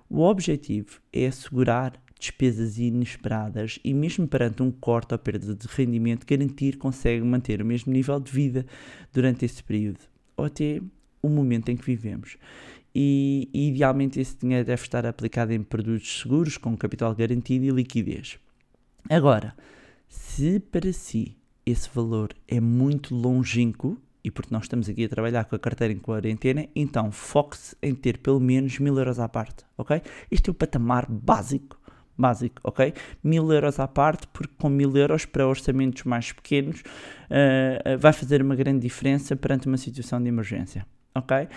O 0.08 0.22
objetivo 0.22 1.00
é 1.12 1.26
assegurar 1.26 1.92
despesas 2.18 2.78
inesperadas 2.78 3.80
e 3.82 3.92
mesmo 3.92 4.28
perante 4.28 4.62
um 4.62 4.70
corte 4.70 5.12
ou 5.12 5.18
perda 5.18 5.54
de 5.54 5.66
rendimento, 5.66 6.24
garantir 6.24 6.72
que 6.72 6.78
consegue 6.78 7.24
manter 7.24 7.60
o 7.60 7.64
mesmo 7.64 7.92
nível 7.92 8.20
de 8.20 8.30
vida 8.30 8.64
durante 9.12 9.44
esse 9.44 9.62
período, 9.62 9.98
ou 10.36 10.44
até 10.44 10.80
o 11.20 11.28
momento 11.28 11.70
em 11.70 11.76
que 11.76 11.84
vivemos 11.84 12.36
e, 12.94 13.48
idealmente 13.52 14.20
esse 14.20 14.36
dinheiro 14.36 14.64
deve 14.64 14.82
estar 14.82 15.06
aplicado 15.06 15.52
em 15.52 15.62
produtos 15.62 16.20
seguros 16.20 16.56
com 16.56 16.76
capital 16.76 17.14
garantido 17.14 17.64
e 17.64 17.70
liquidez. 17.70 18.38
Agora, 19.08 19.54
se 20.08 20.60
para 20.60 20.92
si 20.92 21.36
esse 21.64 21.88
valor 21.92 22.34
é 22.46 22.60
muito 22.60 23.14
longínquo, 23.14 23.98
e 24.24 24.30
porque 24.30 24.54
nós 24.54 24.64
estamos 24.64 24.88
aqui 24.88 25.04
a 25.04 25.08
trabalhar 25.08 25.44
com 25.44 25.56
a 25.56 25.58
carteira 25.58 25.92
em 25.92 25.98
quarentena, 25.98 26.68
então 26.76 27.10
foque-se 27.10 27.76
em 27.82 27.94
ter 27.94 28.18
pelo 28.18 28.38
menos 28.38 28.78
mil 28.78 28.96
euros 28.96 29.18
à 29.18 29.28
parte, 29.28 29.64
ok? 29.76 30.00
Isto 30.30 30.50
é 30.50 30.52
o 30.52 30.54
patamar 30.54 31.06
básico, 31.10 31.80
básico, 32.16 32.60
ok? 32.62 32.94
Mil 33.22 33.52
euros 33.52 33.80
à 33.80 33.88
parte, 33.88 34.28
porque 34.28 34.54
com 34.58 34.68
mil 34.68 34.96
euros 34.96 35.24
para 35.24 35.46
orçamentos 35.46 36.04
mais 36.04 36.30
pequenos 36.30 36.80
uh, 36.80 37.98
vai 37.98 38.12
fazer 38.12 38.42
uma 38.42 38.54
grande 38.54 38.80
diferença 38.80 39.34
perante 39.34 39.66
uma 39.66 39.76
situação 39.76 40.22
de 40.22 40.28
emergência, 40.28 40.86
ok? 41.14 41.48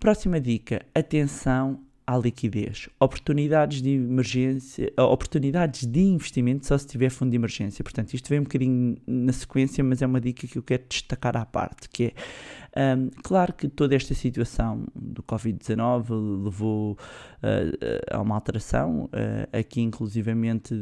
Próxima 0.00 0.40
dica: 0.40 0.80
atenção 0.94 1.78
à 2.06 2.16
liquidez. 2.16 2.88
Oportunidades 2.98 3.82
de 3.82 3.90
emergência, 3.90 4.90
eh, 4.96 5.02
oportunidades 5.02 5.86
de 5.86 6.00
investimento 6.00 6.66
só 6.66 6.78
se 6.78 6.86
tiver 6.86 7.10
fundo 7.10 7.30
de 7.30 7.36
emergência. 7.36 7.84
Portanto, 7.84 8.14
isto 8.14 8.26
vem 8.30 8.40
um 8.40 8.44
bocadinho 8.44 8.96
na 9.06 9.30
sequência, 9.30 9.84
mas 9.84 10.00
é 10.00 10.06
uma 10.06 10.18
dica 10.18 10.46
que 10.46 10.56
eu 10.56 10.62
quero 10.62 10.84
destacar 10.88 11.36
à 11.36 11.44
parte, 11.44 11.86
que 11.90 12.14
é, 12.74 12.96
um, 12.96 13.10
claro 13.22 13.52
que 13.52 13.68
toda 13.68 13.94
esta 13.94 14.14
situação 14.14 14.86
do 14.96 15.22
Covid-19 15.22 16.44
levou 16.44 16.92
uh, 16.92 16.96
a 18.10 18.22
uma 18.22 18.36
alteração, 18.36 19.04
uh, 19.04 19.58
aqui 19.58 19.82
inclusivamente 19.82 20.74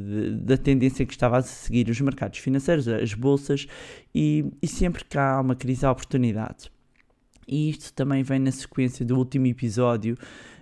da 0.45 0.57
tendência 0.57 1.05
que 1.05 1.13
estava 1.13 1.39
a 1.39 1.43
seguir 1.43 1.91
os 1.91 2.01
mercados 2.01 2.39
financeiros, 2.39 2.87
as 2.87 3.15
bolsas, 3.15 3.67
e, 4.15 4.47
e 4.63 4.69
sempre 4.69 5.05
que 5.05 5.19
há 5.19 5.41
uma 5.41 5.57
crise 5.57 5.85
há 5.85 5.91
oportunidade. 5.91 6.71
E 7.49 7.71
isto 7.71 7.93
também 7.95 8.23
vem 8.23 8.39
na 8.39 8.53
sequência 8.53 9.05
do 9.05 9.17
último 9.17 9.47
episódio 9.47 10.17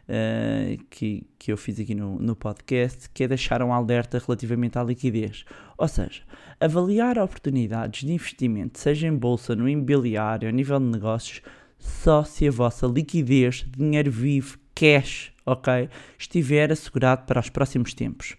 uh, 0.08 0.84
que, 0.88 1.26
que 1.38 1.52
eu 1.52 1.56
fiz 1.56 1.80
aqui 1.80 1.94
no, 1.94 2.18
no 2.18 2.36
podcast, 2.36 3.10
que 3.10 3.24
é 3.24 3.28
deixar 3.28 3.62
um 3.62 3.72
alerta 3.72 4.22
relativamente 4.24 4.78
à 4.78 4.84
liquidez. 4.84 5.44
Ou 5.76 5.88
seja, 5.88 6.22
avaliar 6.60 7.18
oportunidades 7.18 8.04
de 8.04 8.12
investimento, 8.12 8.78
seja 8.78 9.08
em 9.08 9.14
bolsa, 9.14 9.56
no 9.56 9.68
imobiliário, 9.68 10.48
a 10.48 10.52
nível 10.52 10.78
de 10.78 10.86
negócios, 10.86 11.42
só 11.78 12.24
se 12.24 12.46
a 12.48 12.50
vossa 12.50 12.86
liquidez, 12.86 13.66
dinheiro 13.76 14.10
vivo, 14.10 14.58
cash, 14.74 15.32
ok, 15.44 15.88
estiver 16.18 16.72
assegurado 16.72 17.26
para 17.26 17.40
os 17.40 17.50
próximos 17.50 17.94
tempos. 17.94 18.36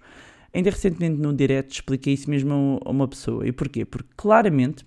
Ainda 0.54 0.70
recentemente 0.70 1.20
no 1.20 1.34
direct 1.34 1.74
expliquei 1.74 2.14
isso 2.14 2.30
mesmo 2.30 2.82
a 2.84 2.90
uma 2.90 3.08
pessoa. 3.08 3.48
E 3.48 3.52
porquê? 3.52 3.86
Porque 3.86 4.10
claramente 4.16 4.86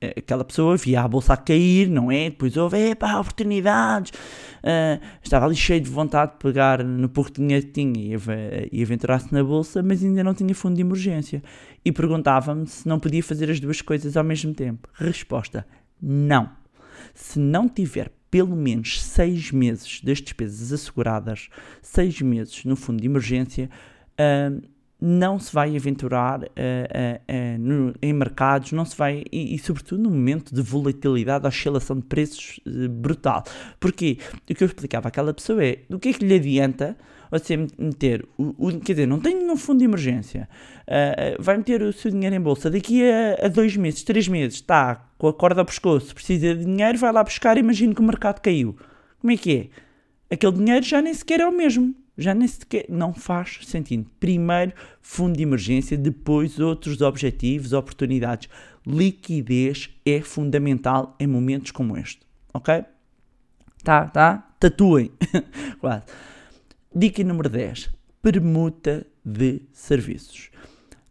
aquela 0.00 0.44
pessoa 0.44 0.76
via 0.76 1.02
a 1.02 1.08
bolsa 1.08 1.32
a 1.32 1.36
cair, 1.36 1.88
não 1.88 2.10
é? 2.10 2.30
Depois 2.30 2.56
houve, 2.56 2.90
epá, 2.90 3.18
oportunidades. 3.18 4.12
Uh, 4.58 5.00
estava 5.22 5.46
ali 5.46 5.56
cheio 5.56 5.80
de 5.80 5.90
vontade 5.90 6.32
de 6.32 6.38
pegar 6.38 6.84
no 6.84 7.08
pouco 7.08 7.32
dinheiro 7.32 7.66
que 7.66 7.72
tinha 7.72 8.16
e, 8.70 8.82
aventurar-se 8.82 9.32
na 9.32 9.42
bolsa, 9.42 9.82
mas 9.82 10.04
ainda 10.04 10.22
não 10.22 10.34
tinha 10.34 10.54
fundo 10.54 10.76
de 10.76 10.82
emergência. 10.82 11.42
E 11.84 11.90
perguntava-me 11.90 12.66
se 12.66 12.86
não 12.86 12.98
podia 12.98 13.22
fazer 13.22 13.50
as 13.50 13.60
duas 13.60 13.80
coisas 13.80 14.16
ao 14.16 14.24
mesmo 14.24 14.54
tempo. 14.54 14.88
Resposta: 14.94 15.66
não. 16.00 16.50
Se 17.14 17.38
não 17.38 17.68
tiver 17.68 18.12
pelo 18.30 18.54
menos 18.54 19.00
seis 19.02 19.50
meses 19.50 20.00
das 20.02 20.20
despesas 20.20 20.72
asseguradas, 20.72 21.48
seis 21.80 22.20
meses 22.20 22.64
no 22.64 22.76
fundo 22.76 23.00
de 23.00 23.06
emergência, 23.06 23.70
uh, 24.20 24.62
não 25.00 25.38
se 25.38 25.52
vai 25.52 25.76
aventurar 25.76 26.40
uh, 26.40 26.44
uh, 26.44 26.48
uh, 26.48 27.58
no, 27.58 27.94
em 28.02 28.12
mercados, 28.12 28.72
não 28.72 28.84
se 28.84 28.96
vai, 28.96 29.22
e, 29.30 29.54
e, 29.54 29.58
sobretudo 29.58 30.02
no 30.02 30.10
momento 30.10 30.52
de 30.52 30.60
volatilidade, 30.60 31.46
oscilação 31.46 31.96
de 31.96 32.02
preços 32.02 32.58
brutal. 32.90 33.44
Porque 33.78 34.18
o 34.50 34.54
que 34.54 34.62
eu 34.62 34.66
explicava 34.66 35.08
àquela 35.08 35.32
pessoa 35.32 35.64
é 35.64 35.78
do 35.88 35.98
que 35.98 36.08
é 36.08 36.12
que 36.12 36.24
lhe 36.24 36.34
adianta 36.34 36.96
você 37.30 37.56
meter, 37.56 38.26
o, 38.36 38.54
o 38.58 38.80
quer 38.80 38.94
dizer, 38.94 39.06
não 39.06 39.20
tem 39.20 39.36
nenhum 39.36 39.56
fundo 39.56 39.78
de 39.78 39.84
emergência, 39.84 40.48
vai 41.38 41.58
meter 41.58 41.82
o 41.82 41.92
seu 41.92 42.10
dinheiro 42.10 42.34
em 42.34 42.40
bolsa, 42.40 42.70
daqui 42.70 43.02
a, 43.04 43.46
a, 43.46 43.48
dois 43.48 43.76
meses, 43.76 44.02
três 44.02 44.26
meses, 44.26 44.54
está 44.54 45.10
com 45.18 45.28
a 45.28 45.34
corda 45.34 45.60
ao 45.60 45.66
pescoço, 45.66 46.14
precisa 46.14 46.54
de 46.54 46.64
dinheiro, 46.64 46.96
vai 46.96 47.12
lá 47.12 47.22
buscar, 47.22 47.58
imagina 47.58 47.94
que 47.94 48.00
o 48.00 48.04
mercado 48.04 48.40
caiu. 48.40 48.76
Como 49.20 49.30
é 49.30 49.36
que 49.36 49.70
é? 50.30 50.34
Aquele 50.34 50.52
dinheiro 50.52 50.84
já 50.84 51.02
nem 51.02 51.12
sequer 51.12 51.40
é 51.40 51.46
o 51.46 51.52
mesmo 51.52 51.94
já 52.18 52.34
nem 52.34 52.48
sequer 52.48 52.86
não 52.88 53.14
faz 53.14 53.60
sentido. 53.62 54.10
Primeiro, 54.18 54.72
fundo 55.00 55.36
de 55.36 55.44
emergência, 55.44 55.96
depois 55.96 56.58
outros 56.58 57.00
objetivos, 57.00 57.72
oportunidades. 57.72 58.48
Liquidez 58.84 59.90
é 60.04 60.20
fundamental 60.20 61.14
em 61.20 61.26
momentos 61.26 61.70
como 61.70 61.96
este, 61.96 62.20
ok? 62.52 62.84
Tá, 63.84 64.06
tá? 64.06 64.48
Tatuem. 64.58 65.12
Quase. 65.78 66.04
Dica 66.94 67.22
número 67.22 67.48
10. 67.48 67.90
Permuta 68.20 69.06
de 69.24 69.62
serviços. 69.72 70.50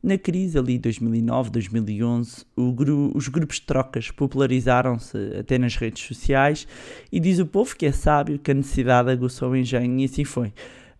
Na 0.03 0.17
crise 0.17 0.57
ali 0.57 0.77
2009, 0.77 1.49
2011, 1.49 2.45
gru 2.73 3.11
os 3.15 3.27
grupos 3.27 3.57
de 3.57 3.63
trocas 3.63 4.11
popularizaram-se 4.11 5.17
até 5.39 5.57
nas 5.57 5.75
redes 5.75 6.05
sociais 6.05 6.67
e 7.11 7.19
diz 7.19 7.39
o 7.39 7.45
povo 7.45 7.75
que 7.75 7.85
é 7.85 7.91
sábio 7.91 8.37
que 8.37 8.51
a 8.51 8.53
necessidade 8.53 9.09
aguçou 9.09 9.51
o 9.51 9.55
engenho 9.55 9.99
e 9.99 10.05
assim 10.05 10.23
foi. 10.23 10.53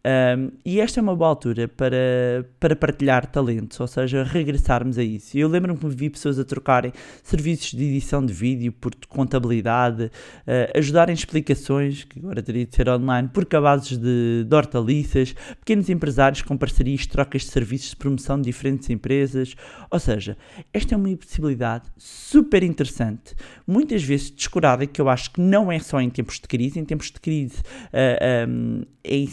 Um, 0.08 0.52
e 0.64 0.80
esta 0.80 1.02
é 1.02 1.04
uma 1.04 1.14
boa 1.14 1.32
altura 1.32 1.68
para, 1.68 2.46
para 2.62 2.78
partilhar 2.78 3.26
talentos, 3.26 3.78
ou 3.78 3.88
seja, 3.88 4.24
regressarmos 4.24 4.98
a 4.98 5.04
isso. 5.04 5.38
Eu 5.38 5.50
lembro-me 5.50 5.78
que 5.78 5.88
vi 5.90 6.10
pessoas 6.10 6.40
a 6.40 6.46
trocarem 6.46 6.94
serviços 7.22 7.72
de 7.72 7.84
edição 7.84 8.26
de 8.26 8.32
vídeo 8.32 8.72
por 8.72 8.96
contabilidade, 9.10 10.06
uh, 10.06 10.78
ajudarem 10.78 11.14
explicações, 11.14 12.06
que 12.06 12.20
agora 12.20 12.42
teria 12.42 12.66
de 12.66 12.74
ser 12.74 12.88
online, 12.88 13.28
por 13.28 13.46
cabazes 13.46 13.98
de, 13.98 14.46
de 14.46 14.56
hortaliças, 14.56 15.36
pequenos 15.60 15.90
empresários 15.90 16.42
com 16.42 16.56
parcerias, 16.56 17.06
trocas 17.06 17.42
de 17.42 17.50
serviços 17.50 17.90
de 17.90 17.98
promoção 17.98 18.38
de 18.38 18.44
diferentes 18.44 18.90
empresas. 18.90 19.56
Ou 19.92 20.00
seja, 20.00 20.38
esta 20.72 20.96
é 20.96 20.98
uma 20.98 21.14
possibilidade 21.18 21.84
super 21.98 22.64
interessante, 22.64 23.36
muitas 23.66 24.04
vezes 24.04 24.32
descurada, 24.32 24.86
que 24.86 25.02
eu 25.02 25.10
acho 25.10 25.32
que 25.32 25.42
não 25.42 25.70
é 25.70 25.80
só 25.80 26.00
em 26.00 26.10
tempos 26.10 26.40
de 26.40 26.48
crise. 26.48 26.80
Em 26.80 26.86
tempos 26.86 27.08
de 27.08 27.20
crise, 27.20 27.58
uh, 27.92 28.48
um, 28.48 28.84
é, 29.04 29.26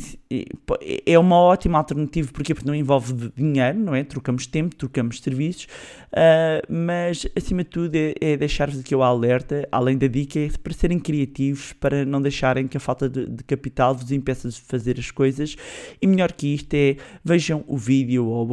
po- 0.64 0.64
é 1.07 1.19
uma 1.19 1.37
ótima 1.37 1.79
alternativa 1.79 2.31
porque, 2.33 2.55
porque 2.55 2.67
não 2.67 2.75
envolve 2.75 3.33
dinheiro, 3.37 3.79
não 3.79 3.95
é? 3.95 4.03
Trocamos 4.05 4.47
tempo, 4.47 4.75
trocamos 4.75 5.21
serviços, 5.21 5.67
ah, 6.13 6.63
mas 6.69 7.27
acima 7.37 7.65
de 7.65 7.71
tudo 7.71 7.95
é, 7.95 8.15
é 8.21 8.37
deixar-vos 8.37 8.79
aqui 8.79 8.95
o 8.95 9.03
alerta, 9.03 9.69
além 9.71 9.99
da 9.99 10.07
dica, 10.07 10.39
é 10.39 10.49
para 10.63 10.73
serem 10.73 10.99
criativos, 10.99 11.73
para 11.75 12.05
não 12.05 12.23
deixarem 12.23 12.67
que 12.67 12.77
a 12.77 12.81
falta 12.81 13.09
de, 13.09 13.27
de 13.27 13.45
capital 13.45 13.95
vos 13.95 14.11
impeça 14.13 14.49
de 14.49 14.61
fazer 14.61 14.99
as 14.99 15.11
coisas. 15.11 15.57
E 16.01 16.07
melhor 16.07 16.33
que 16.33 16.55
isto 16.55 16.73
é 16.75 16.97
vejam 17.25 17.65
o 17.67 17.77
vídeo 17.77 18.27
ou 18.27 18.47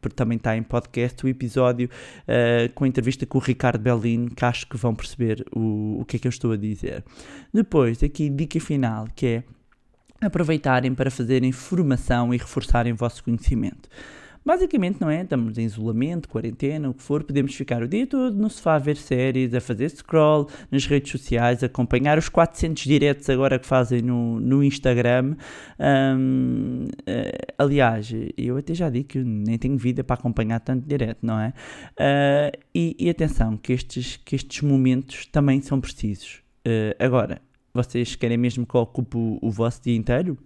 porque 0.00 0.16
também 0.16 0.36
está 0.36 0.56
em 0.56 0.62
podcast, 0.62 1.24
o 1.24 1.28
episódio 1.28 1.88
ah, 2.28 2.68
com 2.74 2.84
a 2.84 2.88
entrevista 2.88 3.24
com 3.26 3.38
o 3.38 3.40
Ricardo 3.40 3.80
Bellino, 3.80 4.30
que 4.30 4.44
acho 4.44 4.66
que 4.66 4.76
vão 4.76 4.94
perceber 4.94 5.44
o, 5.54 6.00
o 6.00 6.04
que 6.04 6.16
é 6.16 6.18
que 6.18 6.26
eu 6.26 6.30
estou 6.30 6.52
a 6.52 6.56
dizer. 6.56 7.04
Depois, 7.52 8.02
aqui, 8.02 8.28
dica 8.28 8.58
final, 8.60 9.06
que 9.14 9.26
é 9.26 9.44
aproveitarem 10.20 10.94
para 10.94 11.10
fazerem 11.10 11.52
formação 11.52 12.32
e 12.32 12.36
reforçarem 12.36 12.92
o 12.92 12.96
vosso 12.96 13.22
conhecimento. 13.22 13.88
Basicamente, 14.44 15.00
não 15.00 15.08
é? 15.08 15.22
Estamos 15.22 15.56
em 15.56 15.64
isolamento, 15.64 16.28
quarentena, 16.28 16.90
o 16.90 16.94
que 16.94 17.02
for, 17.02 17.24
podemos 17.24 17.54
ficar 17.54 17.82
o 17.82 17.88
dia 17.88 18.06
todo 18.06 18.36
no 18.36 18.50
sofá 18.50 18.74
a 18.74 18.78
ver 18.78 18.96
séries, 18.96 19.54
a 19.54 19.60
fazer 19.60 19.88
scroll 19.88 20.50
nas 20.70 20.84
redes 20.84 21.10
sociais, 21.10 21.64
acompanhar 21.64 22.18
os 22.18 22.28
400 22.28 22.82
diretos 22.84 23.30
agora 23.30 23.58
que 23.58 23.66
fazem 23.66 24.02
no, 24.02 24.38
no 24.38 24.62
Instagram. 24.62 25.34
Ahm, 25.78 26.88
eh, 27.06 27.54
aliás, 27.56 28.12
eu 28.36 28.58
até 28.58 28.74
já 28.74 28.90
digo 28.90 29.08
que 29.08 29.18
nem 29.18 29.56
tenho 29.56 29.78
vida 29.78 30.04
para 30.04 30.16
acompanhar 30.16 30.60
tanto 30.60 30.86
direto, 30.86 31.20
não 31.22 31.40
é? 31.40 31.54
Ah, 31.98 32.52
e, 32.74 32.94
e 32.98 33.08
atenção, 33.08 33.56
que 33.56 33.72
estes, 33.72 34.16
que 34.18 34.36
estes 34.36 34.60
momentos 34.60 35.24
também 35.24 35.62
são 35.62 35.80
precisos. 35.80 36.42
Ah, 36.66 37.02
agora, 37.02 37.40
vocês 37.74 38.14
querem 38.14 38.38
mesmo 38.38 38.64
que 38.64 38.74
eu 38.74 38.80
ocupe 38.82 39.16
o, 39.16 39.38
o 39.42 39.50
vosso 39.50 39.82
dia 39.82 39.96
inteiro? 39.96 40.38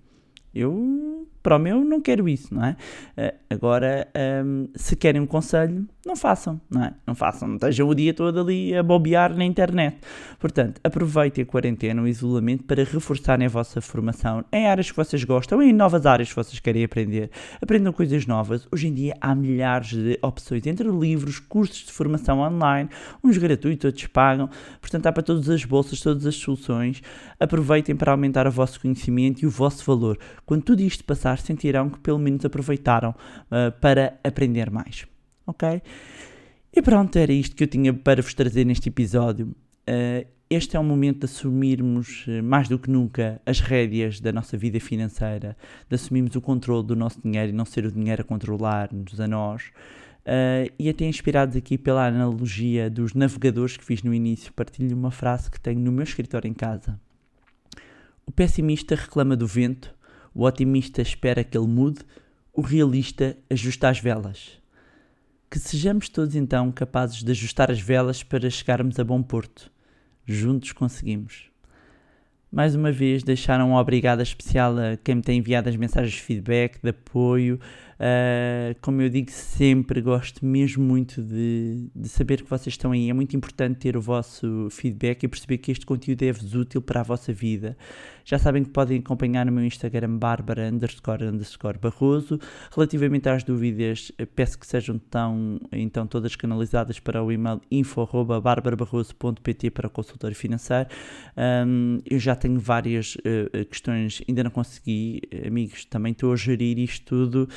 Eu, 0.54 1.28
para 1.42 1.56
o 1.56 1.58
meu, 1.58 1.84
não 1.84 2.00
quero 2.00 2.26
isso, 2.26 2.54
não 2.54 2.64
é? 2.64 2.76
Eh, 3.16 3.34
agora, 3.50 4.08
ehm, 4.14 4.64
se 4.74 4.96
querem 4.96 5.20
um 5.20 5.26
conselho, 5.26 5.86
não 6.08 6.16
façam, 6.16 6.58
não 6.70 6.82
é? 6.82 6.94
Não 7.06 7.14
façam, 7.14 7.46
não 7.46 7.56
estejam 7.56 7.86
o 7.86 7.94
dia 7.94 8.14
todo 8.14 8.40
ali 8.40 8.74
a 8.74 8.82
bobear 8.82 9.36
na 9.36 9.44
internet. 9.44 9.98
Portanto, 10.38 10.80
aproveitem 10.82 11.42
a 11.42 11.46
quarentena, 11.46 12.00
o 12.00 12.08
isolamento, 12.08 12.64
para 12.64 12.82
reforçarem 12.82 13.46
a 13.46 13.50
vossa 13.50 13.82
formação 13.82 14.42
em 14.50 14.66
áreas 14.66 14.90
que 14.90 14.96
vocês 14.96 15.22
gostam, 15.22 15.62
em 15.62 15.70
novas 15.70 16.06
áreas 16.06 16.30
que 16.30 16.34
vocês 16.34 16.58
querem 16.60 16.82
aprender. 16.82 17.30
Aprendam 17.60 17.92
coisas 17.92 18.26
novas. 18.26 18.66
Hoje 18.72 18.88
em 18.88 18.94
dia 18.94 19.14
há 19.20 19.34
milhares 19.34 19.90
de 19.90 20.18
opções 20.22 20.66
entre 20.66 20.88
livros, 20.88 21.38
cursos 21.38 21.84
de 21.84 21.92
formação 21.92 22.40
online, 22.40 22.88
uns 23.22 23.36
gratuitos, 23.36 23.84
outros 23.84 24.06
pagam. 24.06 24.48
Portanto, 24.80 25.06
há 25.06 25.12
para 25.12 25.22
todas 25.22 25.50
as 25.50 25.62
bolsas, 25.66 26.00
todas 26.00 26.24
as 26.24 26.36
soluções. 26.36 27.02
Aproveitem 27.38 27.94
para 27.94 28.12
aumentar 28.12 28.46
o 28.46 28.50
vosso 28.50 28.80
conhecimento 28.80 29.42
e 29.42 29.46
o 29.46 29.50
vosso 29.50 29.84
valor. 29.84 30.18
Quando 30.46 30.62
tudo 30.62 30.80
isto 30.80 31.04
passar, 31.04 31.36
sentirão 31.38 31.90
que 31.90 31.98
pelo 31.98 32.18
menos 32.18 32.46
aproveitaram 32.46 33.14
ah, 33.50 33.70
para 33.78 34.18
aprender 34.24 34.70
mais. 34.70 35.06
Ok? 35.48 35.82
E 36.72 36.82
pronto, 36.82 37.16
era 37.16 37.32
isto 37.32 37.56
que 37.56 37.64
eu 37.64 37.68
tinha 37.68 37.92
para 37.92 38.22
vos 38.22 38.34
trazer 38.34 38.64
neste 38.64 38.88
episódio. 38.90 39.56
Ah, 39.86 40.26
este 40.50 40.76
é 40.76 40.80
o 40.80 40.84
momento 40.84 41.20
de 41.20 41.24
assumirmos 41.26 42.24
eh, 42.26 42.40
mais 42.40 42.68
do 42.68 42.78
que 42.78 42.90
nunca 42.90 43.38
as 43.44 43.60
rédeas 43.60 44.18
da 44.18 44.32
nossa 44.32 44.56
vida 44.56 44.80
financeira, 44.80 45.54
de 45.88 45.94
assumirmos 45.94 46.34
o 46.36 46.40
controle 46.40 46.86
do 46.86 46.96
nosso 46.96 47.20
dinheiro 47.22 47.50
e 47.50 47.54
não 47.54 47.66
ser 47.66 47.84
o 47.84 47.92
dinheiro 47.92 48.22
a 48.22 48.24
controlar-nos 48.24 49.20
a 49.20 49.28
nós. 49.28 49.64
Uh, 50.24 50.72
e 50.78 50.90
até 50.90 51.06
inspirados 51.06 51.56
aqui 51.56 51.78
pela 51.78 52.06
analogia 52.06 52.90
dos 52.90 53.14
navegadores 53.14 53.78
que 53.78 53.84
fiz 53.84 54.02
no 54.02 54.12
início, 54.12 54.52
partilho 54.52 54.94
uma 54.96 55.10
frase 55.10 55.50
que 55.50 55.58
tenho 55.60 55.80
no 55.80 55.92
meu 55.92 56.02
escritório 56.02 56.48
em 56.48 56.54
casa. 56.54 57.00
O 58.26 58.32
pessimista 58.32 58.94
reclama 58.94 59.36
do 59.36 59.46
vento, 59.46 59.94
o 60.34 60.44
otimista 60.44 61.00
espera 61.00 61.44
que 61.44 61.56
ele 61.56 61.66
mude, 61.66 62.00
o 62.52 62.60
realista 62.60 63.36
ajusta 63.50 63.88
as 63.88 64.00
velas. 64.00 64.58
Que 65.50 65.58
sejamos 65.58 66.10
todos 66.10 66.34
então 66.36 66.70
capazes 66.70 67.24
de 67.24 67.30
ajustar 67.30 67.70
as 67.70 67.80
velas 67.80 68.22
para 68.22 68.50
chegarmos 68.50 68.98
a 68.98 69.04
bom 69.04 69.22
porto. 69.22 69.70
Juntos 70.26 70.72
conseguimos. 70.72 71.50
Mais 72.52 72.74
uma 72.74 72.92
vez, 72.92 73.22
deixar 73.22 73.58
uma 73.62 73.80
obrigada 73.80 74.22
especial 74.22 74.76
a 74.78 74.96
quem 74.96 75.14
me 75.16 75.22
tem 75.22 75.38
enviado 75.38 75.68
as 75.68 75.76
mensagens 75.76 76.12
de 76.12 76.20
feedback, 76.20 76.78
de 76.82 76.90
apoio. 76.90 77.58
Uh, 77.98 78.78
como 78.80 79.02
eu 79.02 79.08
digo 79.08 79.30
sempre, 79.32 80.00
gosto 80.00 80.46
mesmo 80.46 80.84
muito 80.84 81.20
de, 81.20 81.88
de 81.94 82.08
saber 82.08 82.42
que 82.42 82.48
vocês 82.48 82.74
estão 82.74 82.92
aí. 82.92 83.10
É 83.10 83.12
muito 83.12 83.36
importante 83.36 83.78
ter 83.78 83.96
o 83.96 84.00
vosso 84.00 84.68
feedback 84.70 85.24
e 85.24 85.28
perceber 85.28 85.58
que 85.58 85.72
este 85.72 85.84
conteúdo 85.84 86.22
é-vos 86.22 86.54
útil 86.54 86.80
para 86.80 87.00
a 87.00 87.02
vossa 87.02 87.32
vida. 87.32 87.76
Já 88.24 88.38
sabem 88.38 88.62
que 88.62 88.68
podem 88.68 88.98
acompanhar 88.98 89.46
no 89.46 89.52
meu 89.52 89.64
Instagram, 89.64 90.18
bárbara 90.18 90.68
underscore 90.68 91.24
underscore 91.24 91.78
barroso. 91.78 92.38
Relativamente 92.74 93.26
às 93.26 93.42
dúvidas, 93.42 94.12
eh, 94.18 94.26
peço 94.26 94.58
que 94.58 94.66
sejam 94.66 94.98
tão, 94.98 95.58
então 95.72 96.06
todas 96.06 96.36
canalizadas 96.36 97.00
para 97.00 97.22
o 97.22 97.32
e-mail 97.32 97.58
info 97.70 98.02
arroba 98.02 98.38
barbarabarroso.pt 98.38 99.70
para 99.70 99.86
o 99.86 99.90
consultório 99.90 100.36
financeiro. 100.36 100.90
Um, 101.66 102.00
eu 102.04 102.18
já 102.18 102.36
tenho 102.36 102.60
várias 102.60 103.14
uh, 103.14 103.64
questões, 103.64 104.22
ainda 104.28 104.44
não 104.44 104.50
consegui, 104.50 105.22
amigos, 105.46 105.86
também 105.86 106.12
estou 106.12 106.30
a 106.30 106.36
gerir 106.36 106.78
isto 106.78 107.06
tudo. 107.06 107.48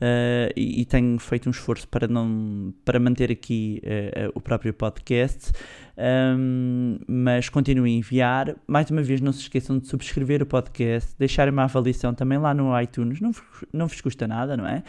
Uh, 0.00 0.48
e, 0.56 0.80
e 0.80 0.84
tenho 0.86 1.18
feito 1.18 1.46
um 1.46 1.50
esforço 1.50 1.86
para 1.86 2.08
não 2.08 2.72
para 2.86 2.98
manter 2.98 3.30
aqui 3.30 3.82
uh, 3.84 4.32
o 4.34 4.40
próprio 4.40 4.72
podcast. 4.72 5.52
Um, 5.98 6.98
mas 7.06 7.50
continuem 7.50 7.96
a 7.96 7.98
enviar. 7.98 8.56
Mais 8.66 8.90
uma 8.90 9.02
vez 9.02 9.20
não 9.20 9.32
se 9.32 9.40
esqueçam 9.40 9.78
de 9.78 9.86
subscrever 9.86 10.42
o 10.42 10.46
podcast 10.46 11.14
deixarem 11.18 11.52
uma 11.52 11.64
avaliação 11.64 12.14
também 12.14 12.38
lá 12.38 12.54
no 12.54 12.78
iTunes. 12.80 13.20
Não, 13.20 13.30
não 13.72 13.86
vos 13.86 14.00
custa 14.00 14.26
nada 14.26 14.56
não 14.56 14.66
é? 14.66 14.82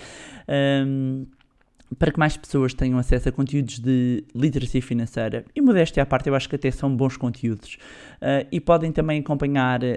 Um, 0.86 1.26
para 1.97 2.12
que 2.12 2.19
mais 2.19 2.36
pessoas 2.38 2.73
tenham 2.73 2.97
acesso 2.97 3.30
a 3.30 3.32
conteúdos 3.32 3.80
de 3.80 4.25
literacia 4.34 4.82
financeira 4.82 5.45
e 5.56 5.62
modéstia 5.62 6.01
à 6.04 6.06
parte, 6.06 6.27
eu 6.30 6.36
acho 6.36 6.49
que 6.49 6.56
até 6.56 6.71
são 6.71 6.95
bons 6.95 7.17
conteúdos. 7.17 7.77
Uh, 8.21 8.47
e 8.51 8.60
podem 8.60 8.91
também 8.91 9.19
acompanhar 9.19 9.82
uh, 9.84 9.88